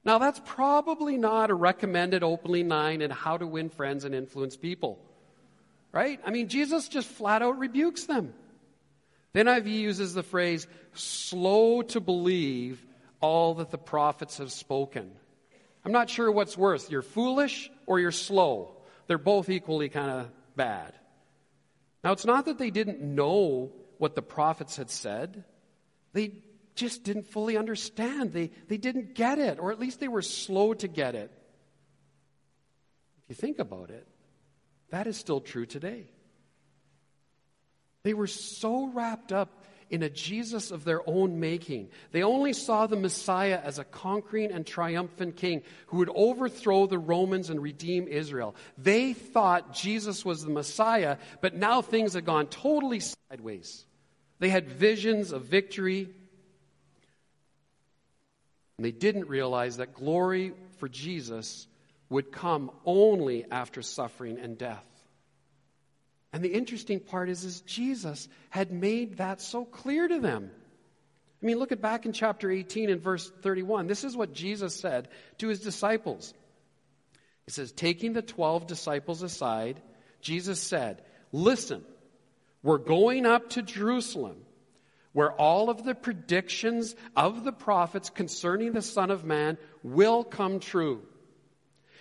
Now, 0.05 0.17
that's 0.17 0.39
probably 0.45 1.17
not 1.17 1.49
a 1.49 1.55
recommended 1.55 2.23
opening 2.23 2.69
line 2.69 3.01
in 3.01 3.11
how 3.11 3.35
to 3.35 3.45
win 3.45 3.67
friends 3.67 4.05
and 4.05 4.15
influence 4.15 4.55
people, 4.55 4.97
right? 5.91 6.21
I 6.25 6.31
mean, 6.31 6.47
Jesus 6.47 6.87
just 6.87 7.09
flat 7.09 7.41
out 7.41 7.59
rebukes 7.59 8.05
them. 8.05 8.33
The 9.33 9.41
NIV 9.41 9.67
uses 9.67 10.13
the 10.13 10.23
phrase, 10.23 10.67
slow 10.93 11.81
to 11.83 11.99
believe 11.99 12.83
all 13.21 13.55
that 13.55 13.69
the 13.69 13.77
prophets 13.77 14.37
have 14.37 14.51
spoken. 14.51 15.11
I'm 15.85 15.91
not 15.91 16.09
sure 16.09 16.31
what's 16.31 16.57
worse. 16.57 16.89
You're 16.89 17.01
foolish 17.01 17.69
or 17.85 17.99
you're 17.99 18.11
slow. 18.11 18.75
They're 19.07 19.17
both 19.17 19.49
equally 19.49 19.89
kind 19.89 20.09
of 20.09 20.31
bad. 20.55 20.93
Now, 22.03 22.11
it's 22.11 22.25
not 22.25 22.45
that 22.45 22.57
they 22.57 22.69
didn't 22.71 23.01
know 23.01 23.71
what 23.97 24.15
the 24.15 24.21
prophets 24.21 24.77
had 24.77 24.89
said, 24.89 25.43
they 26.13 26.31
just 26.73 27.03
didn't 27.03 27.27
fully 27.27 27.57
understand. 27.57 28.31
They, 28.31 28.51
they 28.69 28.77
didn't 28.77 29.13
get 29.13 29.37
it, 29.37 29.59
or 29.59 29.71
at 29.71 29.79
least 29.79 29.99
they 29.99 30.07
were 30.07 30.21
slow 30.21 30.73
to 30.75 30.87
get 30.87 31.13
it. 31.13 31.29
If 33.23 33.29
you 33.29 33.35
think 33.35 33.59
about 33.59 33.89
it, 33.89 34.07
that 34.89 35.05
is 35.05 35.17
still 35.17 35.41
true 35.41 35.65
today. 35.65 36.09
They 38.03 38.13
were 38.13 38.27
so 38.27 38.87
wrapped 38.87 39.31
up 39.31 39.49
in 39.89 40.03
a 40.03 40.09
Jesus 40.09 40.71
of 40.71 40.83
their 40.83 41.01
own 41.09 41.39
making. 41.39 41.89
They 42.11 42.21
only 42.21 42.53
saw 42.53 42.87
the 42.87 42.95
Messiah 42.95 43.59
as 43.63 43.79
a 43.79 43.83
conquering 43.83 44.51
and 44.51 44.65
triumphant 44.65 45.35
king 45.35 45.63
who 45.87 45.97
would 45.97 46.11
overthrow 46.13 46.85
the 46.85 46.99
Romans 46.99 47.49
and 47.49 47.61
redeem 47.61 48.07
Israel. 48.07 48.55
They 48.77 49.13
thought 49.13 49.73
Jesus 49.73 50.23
was 50.23 50.43
the 50.43 50.51
Messiah, 50.51 51.17
but 51.41 51.55
now 51.55 51.81
things 51.81 52.13
had 52.13 52.25
gone 52.25 52.47
totally 52.47 53.01
sideways. 53.01 53.85
They 54.39 54.49
had 54.49 54.69
visions 54.69 55.31
of 55.31 55.45
victory, 55.45 56.09
And 58.77 58.85
they 58.85 58.91
didn't 58.91 59.27
realize 59.27 59.75
that 59.77 59.93
glory 59.93 60.53
for 60.77 60.87
Jesus 60.87 61.67
would 62.09 62.31
come 62.31 62.71
only 62.85 63.43
after 63.51 63.81
suffering 63.81 64.39
and 64.39 64.57
death. 64.57 64.88
And 66.31 66.43
the 66.43 66.53
interesting 66.53 66.99
part 66.99 67.29
is, 67.29 67.43
is 67.43 67.61
Jesus 67.61 68.27
had 68.49 68.71
made 68.71 69.17
that 69.17 69.41
so 69.41 69.65
clear 69.65 70.07
to 70.07 70.19
them. 70.19 70.51
I 71.41 71.45
mean, 71.45 71.57
look 71.57 71.71
at 71.71 71.81
back 71.81 72.05
in 72.05 72.13
chapter 72.13 72.51
18 72.51 72.89
and 72.89 73.01
verse 73.01 73.31
31. 73.41 73.87
This 73.87 74.03
is 74.03 74.15
what 74.15 74.33
Jesus 74.33 74.75
said 74.75 75.07
to 75.37 75.47
his 75.47 75.61
disciples. 75.61 76.33
He 77.45 77.51
says, 77.51 77.71
taking 77.71 78.13
the 78.13 78.21
12 78.21 78.67
disciples 78.67 79.23
aside, 79.23 79.81
Jesus 80.21 80.61
said, 80.61 81.01
Listen, 81.31 81.83
we're 82.61 82.77
going 82.77 83.25
up 83.25 83.49
to 83.51 83.61
Jerusalem, 83.61 84.37
where 85.13 85.31
all 85.31 85.69
of 85.69 85.83
the 85.83 85.95
predictions 85.95 86.95
of 87.15 87.43
the 87.43 87.51
prophets 87.51 88.09
concerning 88.09 88.73
the 88.73 88.81
Son 88.81 89.09
of 89.09 89.23
Man 89.23 89.57
will 89.81 90.23
come 90.23 90.59
true. 90.59 91.01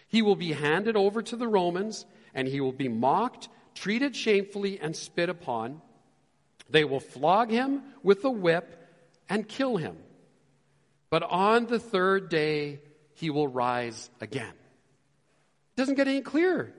He 0.08 0.22
will 0.22 0.36
be 0.36 0.52
handed 0.52 0.96
over 0.96 1.22
to 1.22 1.36
the 1.36 1.48
Romans, 1.48 2.04
and 2.34 2.48
he 2.48 2.60
will 2.60 2.72
be 2.72 2.88
mocked, 2.88 3.48
treated 3.78 4.16
shamefully, 4.16 4.80
and 4.80 4.96
spit 4.96 5.28
upon. 5.28 5.80
They 6.68 6.84
will 6.84 7.00
flog 7.00 7.50
him 7.50 7.82
with 8.02 8.24
a 8.24 8.30
whip 8.30 8.74
and 9.28 9.48
kill 9.48 9.76
him. 9.76 9.96
But 11.10 11.22
on 11.22 11.66
the 11.66 11.78
third 11.78 12.28
day, 12.28 12.80
he 13.14 13.30
will 13.30 13.48
rise 13.48 14.10
again. 14.20 14.52
It 14.52 15.76
doesn't 15.76 15.94
get 15.94 16.08
any 16.08 16.22
clearer. 16.22 16.72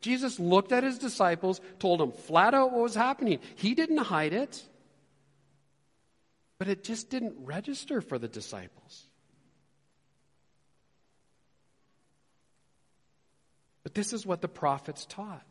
Jesus 0.00 0.38
looked 0.38 0.72
at 0.72 0.84
his 0.84 0.98
disciples, 0.98 1.60
told 1.78 2.00
them 2.00 2.12
flat 2.12 2.54
out 2.54 2.72
what 2.72 2.82
was 2.82 2.94
happening. 2.94 3.38
He 3.56 3.74
didn't 3.74 3.98
hide 3.98 4.32
it, 4.32 4.62
but 6.58 6.68
it 6.68 6.84
just 6.84 7.08
didn't 7.08 7.34
register 7.44 8.00
for 8.00 8.18
the 8.18 8.28
disciples. 8.28 9.04
But 13.82 13.94
this 13.94 14.12
is 14.12 14.26
what 14.26 14.42
the 14.42 14.48
prophets 14.48 15.06
taught. 15.08 15.46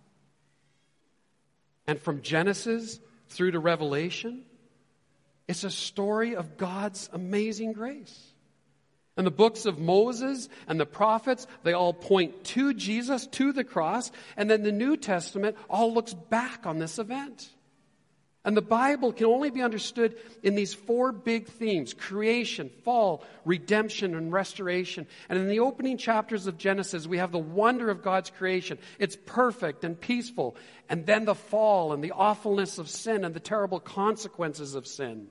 And 1.88 2.00
from 2.00 2.22
Genesis 2.22 3.00
through 3.30 3.52
to 3.52 3.60
Revelation, 3.60 4.44
it's 5.48 5.64
a 5.64 5.72
story 5.72 6.36
of 6.36 6.58
God's 6.58 7.10
amazing 7.12 7.74
grace. 7.74 8.32
And 9.18 9.28
the 9.28 9.32
books 9.32 9.66
of 9.66 9.78
Moses 9.78 10.48
and 10.68 10.80
the 10.80 10.86
prophets, 10.86 11.46
they 11.64 11.74
all 11.74 11.94
point 11.94 12.44
to 12.46 12.74
Jesus, 12.74 13.28
to 13.28 13.52
the 13.52 13.64
cross, 13.64 14.12
and 14.38 14.50
then 14.50 14.64
the 14.64 14.72
New 14.72 14.96
Testament 14.96 15.58
all 15.70 15.94
looks 15.94 16.14
back 16.14 16.66
on 16.66 16.80
this 16.80 16.98
event. 16.98 17.50
And 18.44 18.58
the 18.58 18.62
Bible 18.62 19.14
can 19.14 19.28
only 19.28 19.52
be 19.52 19.62
understood 19.62 20.18
in 20.42 20.56
these 20.56 20.74
four 20.74 21.12
big 21.12 21.46
themes 21.46 21.94
creation, 21.94 22.72
fall, 22.84 23.24
redemption, 23.46 24.16
and 24.16 24.34
restoration. 24.34 25.06
And 25.30 25.38
in 25.38 25.48
the 25.48 25.60
opening 25.60 25.98
chapters 25.98 26.48
of 26.48 26.58
Genesis, 26.58 27.06
we 27.06 27.20
have 27.20 27.32
the 27.32 27.38
wonder 27.38 27.92
of 27.92 28.02
God's 28.02 28.32
creation. 28.32 28.80
It's 28.98 29.16
perfect 29.28 29.84
and 29.84 30.00
peaceful. 30.00 30.56
And 30.90 31.06
then 31.06 31.26
the 31.26 31.36
fall 31.36 31.94
and 31.94 32.04
the 32.04 32.14
awfulness 32.14 32.80
of 32.80 32.90
sin 32.90 33.26
and 33.26 33.36
the 33.36 33.40
terrible 33.40 33.80
consequences 33.80 34.74
of 34.74 34.88
sin. 34.88 35.28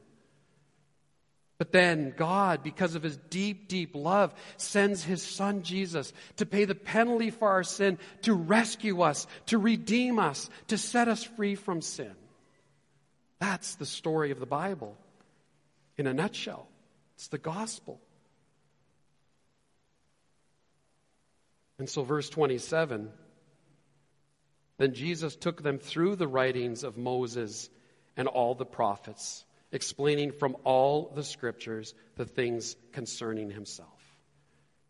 But 1.59 1.73
then 1.73 2.15
God, 2.17 2.63
because 2.63 2.95
of 2.95 3.03
his 3.03 3.17
deep, 3.17 3.69
deep 3.69 3.97
love, 3.97 4.33
sends 4.57 5.03
his 5.03 5.21
son 5.21 5.63
Jesus 5.63 6.13
to 6.37 6.47
pay 6.47 6.65
the 6.65 6.77
penalty 6.77 7.31
for 7.31 7.51
our 7.51 7.65
sin, 7.65 7.99
to 8.23 8.35
rescue 8.35 9.03
us, 9.03 9.27
to 9.47 9.59
redeem 9.59 10.21
us, 10.21 10.49
to 10.69 10.79
set 10.79 11.09
us 11.09 11.25
free 11.25 11.57
from 11.57 11.83
sin. 11.83 12.15
That's 13.41 13.75
the 13.75 13.87
story 13.87 14.31
of 14.31 14.39
the 14.39 14.47
Bible 14.47 14.97
in 15.97 16.07
a 16.07 16.15
nutshell. 16.15 16.69
It's 17.17 17.29
the 17.29 17.39
gospel. 17.39 18.01
And 21.79 21.89
so, 21.89 22.05
verse 22.05 22.29
27 22.29 23.11
then 24.81 24.95
Jesus 24.95 25.37
took 25.37 25.63
them 25.63 25.79
through 25.79 26.17
the 26.17 26.27
writings 26.27 26.85
of 26.85 26.97
Moses 26.97 27.69
and 28.17 28.27
all 28.27 28.55
the 28.55 28.65
prophets, 28.65 29.45
explaining 29.73 30.33
from 30.33 30.57
all 30.65 31.13
the 31.15 31.23
scriptures 31.23 31.93
the 32.17 32.25
things 32.25 32.77
concerning 32.91 33.51
himself. 33.51 34.01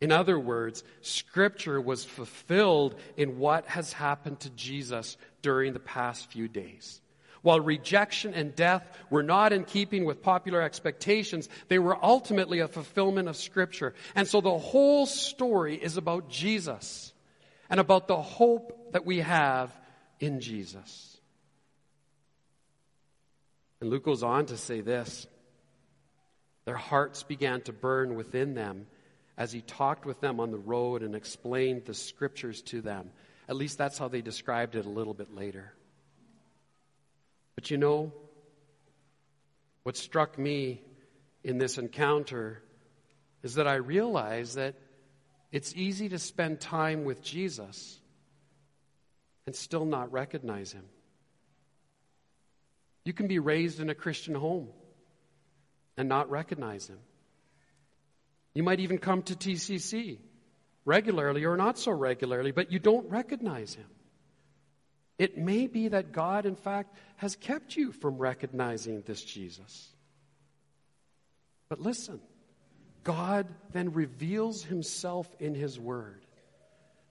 In 0.01 0.13
other 0.13 0.39
words, 0.39 0.85
Scripture 1.01 1.81
was 1.81 2.05
fulfilled 2.05 2.95
in 3.17 3.41
what 3.41 3.67
has 3.67 3.93
happened 3.93 4.39
to 4.41 4.51
Jesus 4.51 5.17
during 5.43 5.73
the 5.73 5.81
past 5.81 6.31
few 6.31 6.47
days. 6.47 7.01
While 7.43 7.61
rejection 7.61 8.35
and 8.35 8.55
death 8.55 8.87
were 9.09 9.23
not 9.23 9.53
in 9.53 9.65
keeping 9.65 10.05
with 10.05 10.23
popular 10.23 10.61
expectations, 10.61 11.49
they 11.69 11.79
were 11.79 11.97
ultimately 12.05 12.61
a 12.61 12.69
fulfillment 12.69 13.29
of 13.29 13.37
Scripture. 13.37 13.95
And 14.15 14.29
so 14.29 14.41
the 14.41 14.59
whole 14.59 15.07
story 15.07 15.77
is 15.77 15.97
about 15.97 16.29
Jesus 16.29 17.13
and 17.71 17.81
about 17.81 18.09
the 18.09 18.21
hope 18.21 18.93
that 18.93 19.07
we 19.07 19.19
have 19.19 19.75
in 20.19 20.41
Jesus. 20.41 21.17
And 23.81 23.89
Luke 23.89 24.05
goes 24.05 24.23
on 24.23 24.47
to 24.47 24.59
say 24.59 24.83
this 24.83 25.27
Their 26.67 26.77
hearts 26.77 27.23
began 27.23 27.63
to 27.63 27.73
burn 27.73 28.17
within 28.17 28.55
them 28.55 28.87
as 29.39 29.51
he 29.51 29.63
talked 29.63 30.05
with 30.05 30.21
them 30.21 30.41
on 30.41 30.51
the 30.51 30.59
road 30.59 31.03
and 31.03 31.15
explained 31.15 31.87
the 31.87 31.95
Scriptures 31.95 32.61
to 32.63 32.83
them. 32.83 33.11
At 33.49 33.57
least 33.57 33.79
that's 33.79 33.97
how 33.97 34.09
they 34.09 34.21
described 34.21 34.77
it 34.77 34.85
a 34.85 34.91
little 34.91 35.15
bit 35.15 35.35
later. 35.35 35.73
But 37.61 37.71
you 37.71 37.77
know, 37.77 38.11
what 39.83 39.95
struck 39.95 40.39
me 40.39 40.81
in 41.45 41.59
this 41.59 41.77
encounter 41.77 42.63
is 43.43 43.57
that 43.57 43.69
I 43.69 43.75
realized 43.75 44.55
that 44.57 44.77
it's 45.53 45.75
easy 45.77 46.09
to 46.09 46.19
spend 46.19 46.59
time 46.59 47.05
with 47.05 47.23
Jesus 47.23 48.01
and 49.45 49.55
still 49.55 49.85
not 49.85 50.11
recognize 50.11 50.73
him. 50.73 50.87
You 53.05 53.13
can 53.13 53.27
be 53.27 53.39
raised 53.39 53.79
in 53.79 53.91
a 53.91 53.95
Christian 53.95 54.35
home 54.35 54.69
and 55.99 56.09
not 56.09 56.31
recognize 56.31 56.87
him. 56.89 57.01
You 58.55 58.63
might 58.63 58.81
even 58.81 58.97
come 58.97 59.23
to 59.25 59.35
TCC 59.35 60.17
regularly 60.87 61.45
or 61.45 61.59
not 61.59 61.79
so 61.79 61.93
regularly, 61.93 62.53
but 62.53 62.73
you 62.73 62.79
don't 62.79 63.11
recognize 63.11 63.75
him. 63.75 63.85
It 65.21 65.37
may 65.37 65.67
be 65.67 65.89
that 65.89 66.13
God, 66.13 66.47
in 66.47 66.57
fact, 66.57 66.97
has 67.17 67.37
kept 67.37 67.77
you 67.77 67.93
from 67.93 68.17
recognizing 68.17 69.03
this 69.03 69.23
Jesus. 69.23 69.91
But 71.69 71.79
listen, 71.79 72.21
God 73.05 73.47
then 73.73 73.93
reveals 73.93 74.65
himself 74.65 75.29
in 75.39 75.55
his 75.55 75.79
word. 75.79 76.25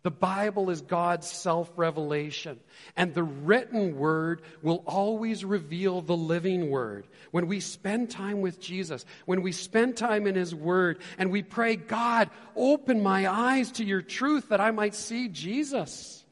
The 0.01 0.09
Bible 0.09 0.71
is 0.71 0.81
God's 0.81 1.27
self 1.27 1.71
revelation, 1.75 2.59
and 2.95 3.13
the 3.13 3.21
written 3.21 3.95
word 3.95 4.41
will 4.63 4.81
always 4.87 5.45
reveal 5.45 6.01
the 6.01 6.17
living 6.17 6.71
word. 6.71 7.05
When 7.29 7.45
we 7.45 7.59
spend 7.59 8.09
time 8.09 8.41
with 8.41 8.59
Jesus, 8.59 9.05
when 9.27 9.43
we 9.43 9.51
spend 9.51 9.97
time 9.97 10.25
in 10.25 10.33
His 10.33 10.55
word, 10.55 10.99
and 11.19 11.29
we 11.29 11.43
pray, 11.43 11.75
God, 11.75 12.31
open 12.55 13.03
my 13.03 13.31
eyes 13.31 13.73
to 13.73 13.83
your 13.83 14.01
truth 14.01 14.49
that 14.49 14.61
I 14.61 14.71
might 14.71 14.95
see 14.95 15.27
Jesus. 15.27 16.25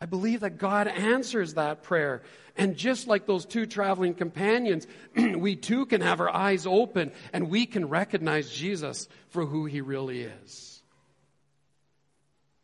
I 0.00 0.06
believe 0.06 0.40
that 0.40 0.56
God 0.58 0.88
answers 0.88 1.54
that 1.54 1.82
prayer. 1.82 2.22
And 2.56 2.76
just 2.76 3.06
like 3.06 3.26
those 3.26 3.44
two 3.44 3.66
traveling 3.66 4.14
companions, 4.14 4.86
we 5.16 5.56
too 5.56 5.84
can 5.86 6.00
have 6.00 6.20
our 6.20 6.34
eyes 6.34 6.66
open 6.66 7.12
and 7.32 7.50
we 7.50 7.66
can 7.66 7.88
recognize 7.88 8.50
Jesus 8.50 9.08
for 9.28 9.44
who 9.44 9.66
he 9.66 9.82
really 9.82 10.22
is. 10.22 10.82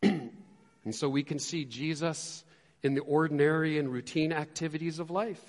and 0.02 0.32
so 0.92 1.08
we 1.08 1.22
can 1.22 1.38
see 1.38 1.66
Jesus 1.66 2.42
in 2.82 2.94
the 2.94 3.00
ordinary 3.00 3.78
and 3.78 3.92
routine 3.92 4.32
activities 4.32 4.98
of 4.98 5.10
life. 5.10 5.42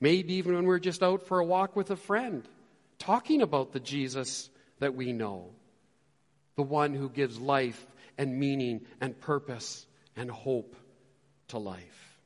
Maybe 0.00 0.34
even 0.34 0.54
when 0.54 0.64
we're 0.64 0.78
just 0.78 1.02
out 1.02 1.26
for 1.26 1.38
a 1.38 1.44
walk 1.44 1.76
with 1.76 1.90
a 1.90 1.96
friend, 1.96 2.42
talking 2.98 3.42
about 3.42 3.72
the 3.72 3.80
Jesus 3.80 4.48
that 4.78 4.94
we 4.94 5.12
know, 5.12 5.50
the 6.56 6.62
one 6.62 6.94
who 6.94 7.08
gives 7.08 7.38
life 7.38 7.86
and 8.16 8.38
meaning 8.38 8.86
and 9.00 9.18
purpose 9.20 9.86
and 10.16 10.30
hope 10.30 10.74
to 11.52 11.58
life. 11.58 12.18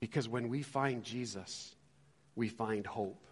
Because 0.00 0.28
when 0.28 0.48
we 0.48 0.62
find 0.62 1.04
Jesus, 1.04 1.74
we 2.34 2.48
find 2.48 2.86
hope. 2.86 3.22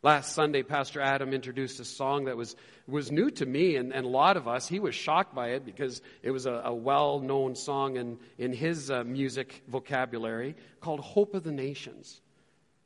Last 0.00 0.34
Sunday, 0.34 0.62
Pastor 0.62 1.00
Adam 1.00 1.32
introduced 1.32 1.80
a 1.80 1.84
song 1.84 2.26
that 2.26 2.36
was, 2.36 2.54
was 2.86 3.10
new 3.10 3.30
to 3.30 3.46
me 3.46 3.76
and, 3.76 3.92
and 3.92 4.04
a 4.04 4.08
lot 4.08 4.36
of 4.36 4.46
us. 4.46 4.68
He 4.68 4.78
was 4.78 4.94
shocked 4.94 5.34
by 5.34 5.52
it 5.52 5.64
because 5.64 6.02
it 6.22 6.30
was 6.30 6.46
a, 6.46 6.62
a 6.66 6.74
well 6.74 7.20
known 7.20 7.56
song 7.56 7.96
in, 7.96 8.18
in 8.38 8.52
his 8.52 8.90
uh, 8.90 9.02
music 9.02 9.62
vocabulary 9.66 10.56
called 10.80 11.00
Hope 11.00 11.34
of 11.34 11.42
the 11.42 11.52
Nations. 11.52 12.20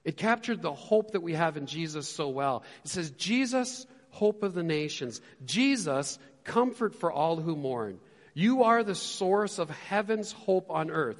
It 0.05 0.17
captured 0.17 0.63
the 0.63 0.73
hope 0.73 1.11
that 1.11 1.21
we 1.21 1.35
have 1.35 1.57
in 1.57 1.67
Jesus 1.67 2.09
so 2.09 2.29
well. 2.29 2.63
It 2.85 2.91
says, 2.91 3.11
Jesus, 3.11 3.85
hope 4.11 4.43
of 4.43 4.55
the 4.55 4.63
nations. 4.63 5.21
Jesus, 5.45 6.19
comfort 6.45 6.95
for 6.95 7.13
all 7.13 7.37
who 7.37 7.57
mourn. 7.57 7.99
You 8.39 8.63
are 8.63 8.85
the 8.85 8.95
source 8.95 9.59
of 9.59 9.69
heaven's 9.69 10.31
hope 10.31 10.71
on 10.71 10.93
earth. 10.93 11.19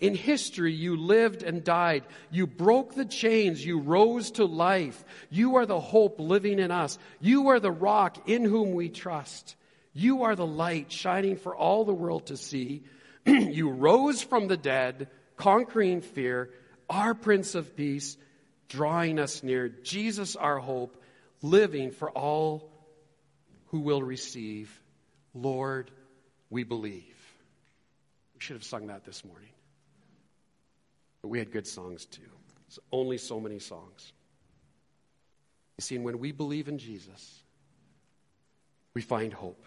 In 0.00 0.14
history, 0.14 0.74
you 0.74 0.98
lived 0.98 1.42
and 1.42 1.64
died. 1.64 2.04
You 2.30 2.46
broke 2.46 2.94
the 2.94 3.06
chains. 3.06 3.64
You 3.64 3.80
rose 3.80 4.32
to 4.32 4.44
life. 4.44 5.02
You 5.30 5.56
are 5.56 5.64
the 5.64 5.80
hope 5.80 6.20
living 6.20 6.58
in 6.58 6.70
us. 6.70 6.98
You 7.20 7.48
are 7.48 7.58
the 7.58 7.70
rock 7.70 8.28
in 8.28 8.44
whom 8.44 8.74
we 8.74 8.90
trust. 8.90 9.56
You 9.94 10.24
are 10.24 10.36
the 10.36 10.46
light 10.46 10.92
shining 10.92 11.38
for 11.38 11.56
all 11.56 11.86
the 11.86 11.94
world 11.94 12.26
to 12.26 12.36
see. 12.36 12.82
you 13.26 13.70
rose 13.70 14.22
from 14.22 14.46
the 14.46 14.58
dead, 14.58 15.08
conquering 15.38 16.02
fear, 16.02 16.50
our 16.90 17.14
Prince 17.14 17.54
of 17.54 17.76
Peace, 17.76 18.18
drawing 18.68 19.18
us 19.18 19.42
near. 19.42 19.70
Jesus, 19.70 20.36
our 20.36 20.58
hope, 20.58 21.02
living 21.40 21.92
for 21.92 22.10
all 22.10 22.70
who 23.68 23.80
will 23.80 24.02
receive. 24.02 24.82
Lord, 25.32 25.90
we 26.50 26.64
believe. 26.64 27.16
We 28.34 28.40
should 28.40 28.56
have 28.56 28.64
sung 28.64 28.88
that 28.88 29.04
this 29.04 29.24
morning. 29.24 29.50
But 31.22 31.28
we 31.28 31.38
had 31.38 31.50
good 31.50 31.66
songs 31.66 32.06
too. 32.06 32.22
It's 32.68 32.78
only 32.92 33.18
so 33.18 33.40
many 33.40 33.58
songs. 33.58 34.12
You 35.78 35.82
see, 35.82 35.98
when 35.98 36.18
we 36.18 36.32
believe 36.32 36.68
in 36.68 36.78
Jesus, 36.78 37.42
we 38.94 39.02
find 39.02 39.32
hope. 39.32 39.64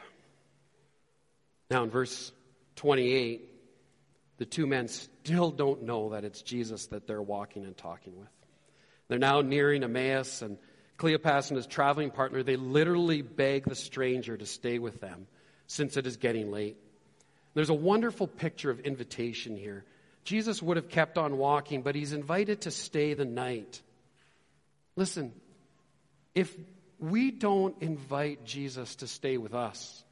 Now, 1.69 1.83
in 1.83 1.89
verse 1.89 2.31
28, 2.75 3.49
the 4.37 4.45
two 4.45 4.67
men 4.67 4.87
still 4.87 5.51
don't 5.51 5.83
know 5.83 6.09
that 6.09 6.25
it's 6.25 6.41
Jesus 6.41 6.87
that 6.87 7.07
they're 7.07 7.21
walking 7.21 7.63
and 7.63 7.77
talking 7.77 8.19
with. 8.19 8.29
They're 9.07 9.19
now 9.19 9.41
nearing 9.41 9.83
Emmaus, 9.83 10.41
and 10.41 10.57
Cleopas 10.97 11.49
and 11.49 11.57
his 11.57 11.67
traveling 11.67 12.11
partner, 12.11 12.43
they 12.43 12.57
literally 12.57 13.21
beg 13.21 13.65
the 13.65 13.75
stranger 13.75 14.37
to 14.37 14.45
stay 14.45 14.79
with 14.79 15.01
them 15.01 15.27
since 15.71 15.95
it 15.95 16.05
is 16.05 16.17
getting 16.17 16.51
late. 16.51 16.75
There's 17.53 17.69
a 17.69 17.73
wonderful 17.73 18.27
picture 18.27 18.69
of 18.69 18.81
invitation 18.81 19.55
here. 19.55 19.85
Jesus 20.25 20.61
would 20.61 20.75
have 20.75 20.89
kept 20.89 21.17
on 21.17 21.37
walking, 21.37 21.81
but 21.81 21.95
he's 21.95 22.11
invited 22.11 22.61
to 22.61 22.71
stay 22.71 23.13
the 23.13 23.25
night. 23.25 23.81
Listen, 24.97 25.31
if 26.35 26.53
we 26.99 27.31
don't 27.31 27.81
invite 27.81 28.43
Jesus 28.43 28.97
to 28.97 29.07
stay 29.07 29.37
with 29.37 29.53
us, 29.53 30.03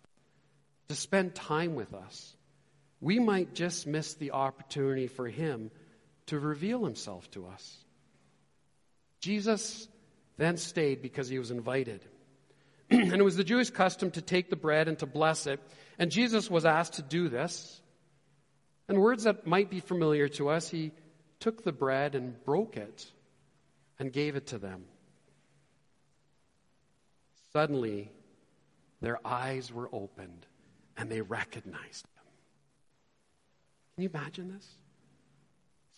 to 0.88 0.96
spend 0.96 1.36
time 1.36 1.76
with 1.76 1.94
us, 1.94 2.34
we 3.02 3.20
might 3.20 3.54
just 3.54 3.86
miss 3.86 4.14
the 4.14 4.32
opportunity 4.32 5.08
for 5.08 5.28
him 5.28 5.72
to 6.28 6.40
reveal 6.40 6.86
himself 6.86 7.30
to 7.32 7.48
us. 7.48 7.78
Jesus 9.20 9.90
then 10.38 10.56
stayed 10.56 11.02
because 11.02 11.28
he 11.28 11.38
was 11.38 11.52
invited. 11.52 12.04
and 12.92 13.14
it 13.14 13.24
was 13.24 13.36
the 13.36 13.44
Jewish 13.44 13.70
custom 13.70 14.12
to 14.12 14.22
take 14.22 14.50
the 14.50 14.56
bread 14.56 14.88
and 14.88 14.98
to 15.00 15.06
bless 15.06 15.46
it. 15.46 15.60
And 16.00 16.10
Jesus 16.10 16.50
was 16.50 16.66
asked 16.66 16.94
to 16.94 17.02
do 17.04 17.30
this. 17.30 17.82
And 18.88 19.00
words 19.00 19.26
that 19.26 19.46
might 19.46 19.70
be 19.70 19.80
familiar 19.80 20.28
to 20.30 20.50
us, 20.50 20.68
he 20.68 20.92
took 21.40 21.64
the 21.64 21.72
bread 21.72 22.16
and 22.16 22.44
broke 22.44 22.78
it 22.78 23.06
and 24.00 24.12
gave 24.12 24.36
it 24.36 24.48
to 24.48 24.58
them. 24.58 24.86
Suddenly, 27.54 28.12
their 29.02 29.20
eyes 29.26 29.72
were 29.72 29.90
opened 29.94 30.46
and 30.98 31.10
they 31.12 31.22
recognized 31.22 32.06
him. 32.06 32.24
Can 33.96 34.04
you 34.04 34.10
imagine 34.14 34.54
this? 34.54 34.68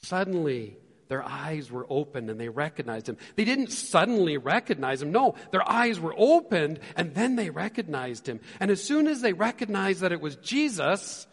Suddenly, 0.04 0.78
their 1.12 1.28
eyes 1.28 1.70
were 1.70 1.86
opened 1.90 2.30
and 2.30 2.40
they 2.40 2.48
recognized 2.48 3.10
him. 3.10 3.18
They 3.36 3.44
didn't 3.44 3.74
suddenly 3.74 4.38
recognize 4.38 5.02
him. 5.02 5.12
No, 5.12 5.36
their 5.52 5.70
eyes 5.70 6.00
were 6.00 6.16
opened 6.18 6.80
and 6.96 7.14
then 7.14 7.36
they 7.36 7.50
recognized 7.50 8.30
him. 8.30 8.40
And 8.62 8.72
as 8.72 8.82
soon 8.82 9.10
as 9.10 9.20
they 9.20 9.34
recognized 9.34 10.00
that 10.00 10.14
it 10.14 10.22
was 10.22 10.38
Jesus, 10.38 11.28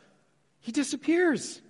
he 0.58 0.72
disappears. 0.72 1.62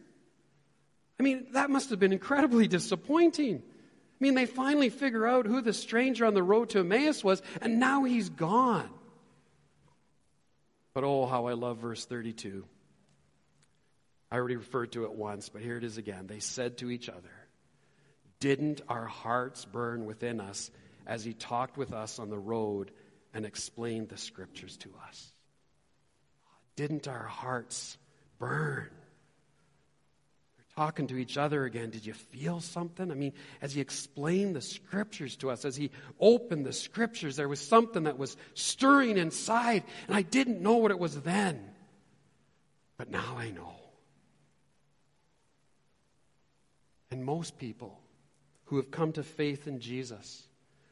I 1.21 1.23
mean, 1.23 1.49
that 1.53 1.69
must 1.69 1.91
have 1.91 1.99
been 1.99 2.15
incredibly 2.15 2.67
disappointing. 2.67 3.57
I 3.57 4.17
mean, 4.21 4.35
they 4.35 4.47
finally 4.47 4.89
figure 4.89 5.27
out 5.27 5.45
who 5.45 5.61
the 5.61 5.75
stranger 5.75 6.25
on 6.25 6.33
the 6.33 6.43
road 6.43 6.71
to 6.71 6.79
Emmaus 6.79 7.23
was, 7.23 7.43
and 7.61 7.79
now 7.79 8.05
he's 8.05 8.31
gone. 8.31 8.89
But 10.95 11.05
oh, 11.05 11.27
how 11.27 11.45
I 11.45 11.53
love 11.53 11.77
verse 11.77 12.07
32. 12.07 12.65
I 14.31 14.37
already 14.37 14.57
referred 14.57 14.93
to 14.93 15.05
it 15.05 15.13
once, 15.13 15.51
but 15.51 15.61
here 15.61 15.77
it 15.77 15.85
is 15.85 15.99
again. 15.99 16.27
They 16.27 16.41
said 16.41 16.79
to 16.79 16.91
each 16.91 17.11
other, 17.11 17.38
didn't 18.41 18.81
our 18.89 19.07
hearts 19.07 19.65
burn 19.65 20.05
within 20.05 20.41
us 20.41 20.71
as 21.07 21.25
he 21.25 21.33
talked 21.33 21.77
with 21.77 21.93
us 21.93 22.19
on 22.19 22.31
the 22.31 22.39
road 22.39 22.91
and 23.35 23.45
explained 23.45 24.09
the 24.09 24.17
scriptures 24.17 24.77
to 24.79 24.91
us? 25.09 25.33
Didn't 26.77 27.09
our 27.09 27.25
hearts 27.25 27.99
burn? 28.39 28.91
Talking 30.77 31.09
to 31.09 31.17
each 31.17 31.37
other 31.37 31.65
again. 31.65 31.91
Did 31.91 32.07
you 32.07 32.13
feel 32.13 32.61
something? 32.61 33.11
I 33.11 33.15
mean, 33.15 33.33
as 33.61 33.75
he 33.75 33.81
explained 33.81 34.55
the 34.55 34.61
scriptures 34.61 35.35
to 35.39 35.51
us, 35.51 35.65
as 35.65 35.75
he 35.75 35.91
opened 36.21 36.65
the 36.65 36.73
scriptures, 36.73 37.35
there 37.35 37.49
was 37.49 37.61
something 37.61 38.05
that 38.05 38.17
was 38.17 38.37
stirring 38.55 39.19
inside, 39.19 39.83
and 40.07 40.17
I 40.17 40.23
didn't 40.23 40.61
know 40.61 40.77
what 40.77 40.93
it 40.93 40.99
was 41.01 41.21
then. 41.23 41.69
But 42.97 43.11
now 43.11 43.35
I 43.37 43.51
know. 43.51 43.75
And 47.11 47.25
most 47.25 47.59
people 47.59 47.99
who 48.69 48.77
have 48.77 48.91
come 48.91 49.13
to 49.13 49.23
faith 49.23 49.67
in 49.67 49.81
Jesus, 49.81 50.47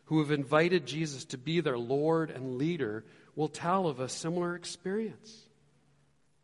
who 0.06 0.20
have 0.20 0.30
invited 0.30 0.86
Jesus 0.86 1.24
to 1.26 1.38
be 1.38 1.60
their 1.60 1.78
Lord 1.78 2.30
and 2.30 2.56
leader, 2.56 3.04
will 3.34 3.48
tell 3.48 3.86
of 3.86 4.00
a 4.00 4.08
similar 4.08 4.54
experience. 4.54 5.42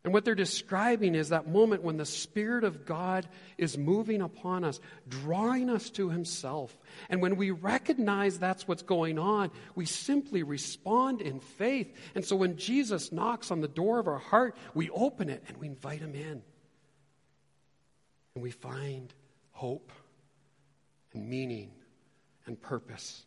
And 0.03 0.13
what 0.13 0.25
they're 0.25 0.35
describing 0.35 1.15
is 1.15 1.29
that 1.29 1.47
moment 1.47 1.81
when 1.81 1.97
the 1.97 2.05
Spirit 2.05 2.65
of 2.65 2.85
God 2.85 3.27
is 3.57 3.77
moving 3.77 4.21
upon 4.21 4.63
us, 4.63 4.79
drawing 5.07 5.69
us 5.69 5.89
to 5.91 6.09
Himself. 6.09 6.77
And 7.09 7.21
when 7.21 7.37
we 7.37 7.51
recognize 7.51 8.37
that's 8.37 8.67
what's 8.67 8.83
going 8.83 9.17
on, 9.17 9.49
we 9.75 9.85
simply 9.85 10.43
respond 10.43 11.21
in 11.21 11.39
faith. 11.39 11.95
And 12.15 12.23
so 12.23 12.35
when 12.35 12.57
Jesus 12.57 13.13
knocks 13.13 13.49
on 13.49 13.61
the 13.61 13.67
door 13.67 13.97
of 13.97 14.07
our 14.07 14.19
heart, 14.19 14.55
we 14.73 14.89
open 14.89 15.29
it 15.29 15.41
and 15.47 15.57
we 15.57 15.67
invite 15.67 16.01
Him 16.01 16.15
in. 16.15 16.43
And 18.35 18.43
we 18.43 18.51
find 18.51 19.11
hope 19.51 19.91
and 21.13 21.29
meaning 21.29 21.71
and 22.45 22.61
purpose 22.61 23.25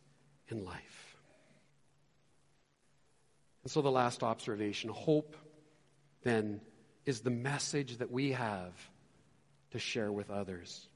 in 0.48 0.64
life. 0.64 1.16
And 3.62 3.70
so, 3.70 3.82
the 3.82 3.90
last 3.90 4.22
observation 4.22 4.90
hope 4.90 5.36
then 6.22 6.60
is 7.04 7.20
the 7.20 7.30
message 7.30 7.98
that 7.98 8.10
we 8.10 8.32
have 8.32 8.72
to 9.70 9.78
share 9.78 10.10
with 10.10 10.30
others. 10.30 10.86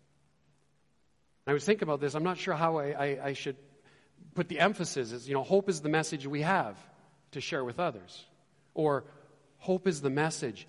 I 1.46 1.52
was 1.52 1.64
thinking 1.64 1.82
about 1.82 2.00
this. 2.00 2.14
I'm 2.14 2.22
not 2.22 2.38
sure 2.38 2.54
how 2.54 2.78
I, 2.78 2.90
I, 2.90 3.18
I 3.24 3.32
should 3.32 3.56
put 4.34 4.48
the 4.48 4.60
emphasis. 4.60 5.12
Is 5.12 5.28
you 5.28 5.34
know, 5.34 5.42
hope 5.42 5.68
is 5.68 5.80
the 5.80 5.88
message 5.88 6.26
we 6.26 6.42
have 6.42 6.76
to 7.32 7.40
share 7.40 7.64
with 7.64 7.80
others, 7.80 8.24
or 8.74 9.04
hope 9.58 9.86
is 9.86 10.00
the 10.00 10.10
message, 10.10 10.68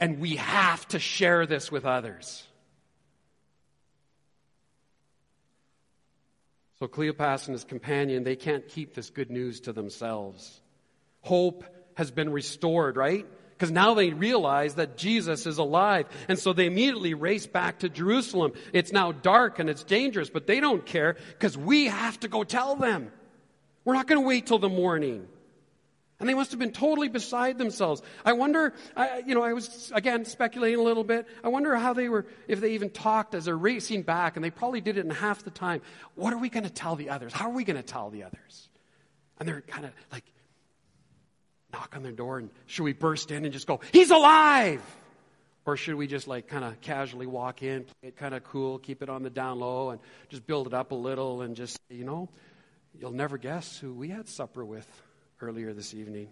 and 0.00 0.18
we 0.18 0.36
have 0.36 0.86
to 0.88 0.98
share 0.98 1.46
this 1.46 1.70
with 1.70 1.84
others. 1.84 2.44
So 6.78 6.88
Cleopas 6.88 7.46
and 7.46 7.54
his 7.54 7.64
companion, 7.64 8.24
they 8.24 8.36
can't 8.36 8.68
keep 8.68 8.94
this 8.94 9.10
good 9.10 9.30
news 9.30 9.60
to 9.60 9.72
themselves. 9.72 10.60
Hope 11.22 11.64
has 11.94 12.10
been 12.10 12.30
restored, 12.30 12.96
right? 12.96 13.26
Because 13.50 13.70
now 13.70 13.94
they 13.94 14.10
realize 14.10 14.74
that 14.74 14.98
Jesus 14.98 15.46
is 15.46 15.56
alive. 15.56 16.06
And 16.28 16.38
so 16.38 16.52
they 16.52 16.66
immediately 16.66 17.14
race 17.14 17.46
back 17.46 17.78
to 17.78 17.88
Jerusalem. 17.88 18.52
It's 18.74 18.92
now 18.92 19.12
dark 19.12 19.58
and 19.58 19.70
it's 19.70 19.82
dangerous, 19.82 20.28
but 20.28 20.46
they 20.46 20.60
don't 20.60 20.84
care 20.84 21.16
because 21.30 21.56
we 21.56 21.86
have 21.86 22.20
to 22.20 22.28
go 22.28 22.44
tell 22.44 22.76
them. 22.76 23.10
We're 23.84 23.94
not 23.94 24.06
going 24.06 24.20
to 24.20 24.26
wait 24.26 24.46
till 24.46 24.58
the 24.58 24.68
morning. 24.68 25.26
And 26.18 26.28
they 26.28 26.34
must 26.34 26.50
have 26.52 26.58
been 26.58 26.72
totally 26.72 27.08
beside 27.08 27.58
themselves. 27.58 28.00
I 28.24 28.32
wonder, 28.32 28.72
I, 28.96 29.22
you 29.26 29.34
know, 29.34 29.42
I 29.42 29.52
was, 29.52 29.92
again, 29.94 30.24
speculating 30.24 30.80
a 30.80 30.82
little 30.82 31.04
bit. 31.04 31.26
I 31.44 31.48
wonder 31.48 31.76
how 31.76 31.92
they 31.92 32.08
were, 32.08 32.24
if 32.48 32.60
they 32.60 32.72
even 32.72 32.88
talked 32.88 33.34
as 33.34 33.44
they're 33.44 33.56
racing 33.56 34.02
back, 34.02 34.36
and 34.36 34.44
they 34.44 34.50
probably 34.50 34.80
did 34.80 34.96
it 34.96 35.04
in 35.04 35.10
half 35.10 35.44
the 35.44 35.50
time. 35.50 35.82
What 36.14 36.32
are 36.32 36.38
we 36.38 36.48
going 36.48 36.64
to 36.64 36.70
tell 36.70 36.96
the 36.96 37.10
others? 37.10 37.34
How 37.34 37.50
are 37.50 37.54
we 37.54 37.64
going 37.64 37.76
to 37.76 37.82
tell 37.82 38.08
the 38.08 38.24
others? 38.24 38.68
And 39.38 39.46
they're 39.46 39.60
kind 39.60 39.84
of 39.84 39.90
like, 40.10 40.24
knock 41.70 41.94
on 41.94 42.02
their 42.02 42.12
door, 42.12 42.38
and 42.38 42.48
should 42.64 42.84
we 42.84 42.94
burst 42.94 43.30
in 43.30 43.44
and 43.44 43.52
just 43.52 43.66
go, 43.66 43.80
He's 43.92 44.10
alive! 44.10 44.82
Or 45.66 45.76
should 45.76 45.96
we 45.96 46.06
just 46.06 46.28
like 46.28 46.46
kind 46.46 46.64
of 46.64 46.80
casually 46.80 47.26
walk 47.26 47.62
in, 47.62 47.82
play 47.82 48.10
it 48.10 48.16
kind 48.16 48.34
of 48.34 48.44
cool, 48.44 48.78
keep 48.78 49.02
it 49.02 49.08
on 49.08 49.24
the 49.24 49.30
down 49.30 49.58
low, 49.58 49.90
and 49.90 50.00
just 50.28 50.46
build 50.46 50.68
it 50.68 50.72
up 50.72 50.92
a 50.92 50.94
little 50.94 51.42
and 51.42 51.56
just, 51.56 51.78
you 51.90 52.04
know, 52.04 52.28
you'll 52.98 53.10
never 53.10 53.36
guess 53.36 53.76
who 53.76 53.92
we 53.92 54.08
had 54.08 54.28
supper 54.28 54.64
with 54.64 54.88
earlier 55.40 55.72
this 55.72 55.94
evening. 55.94 56.28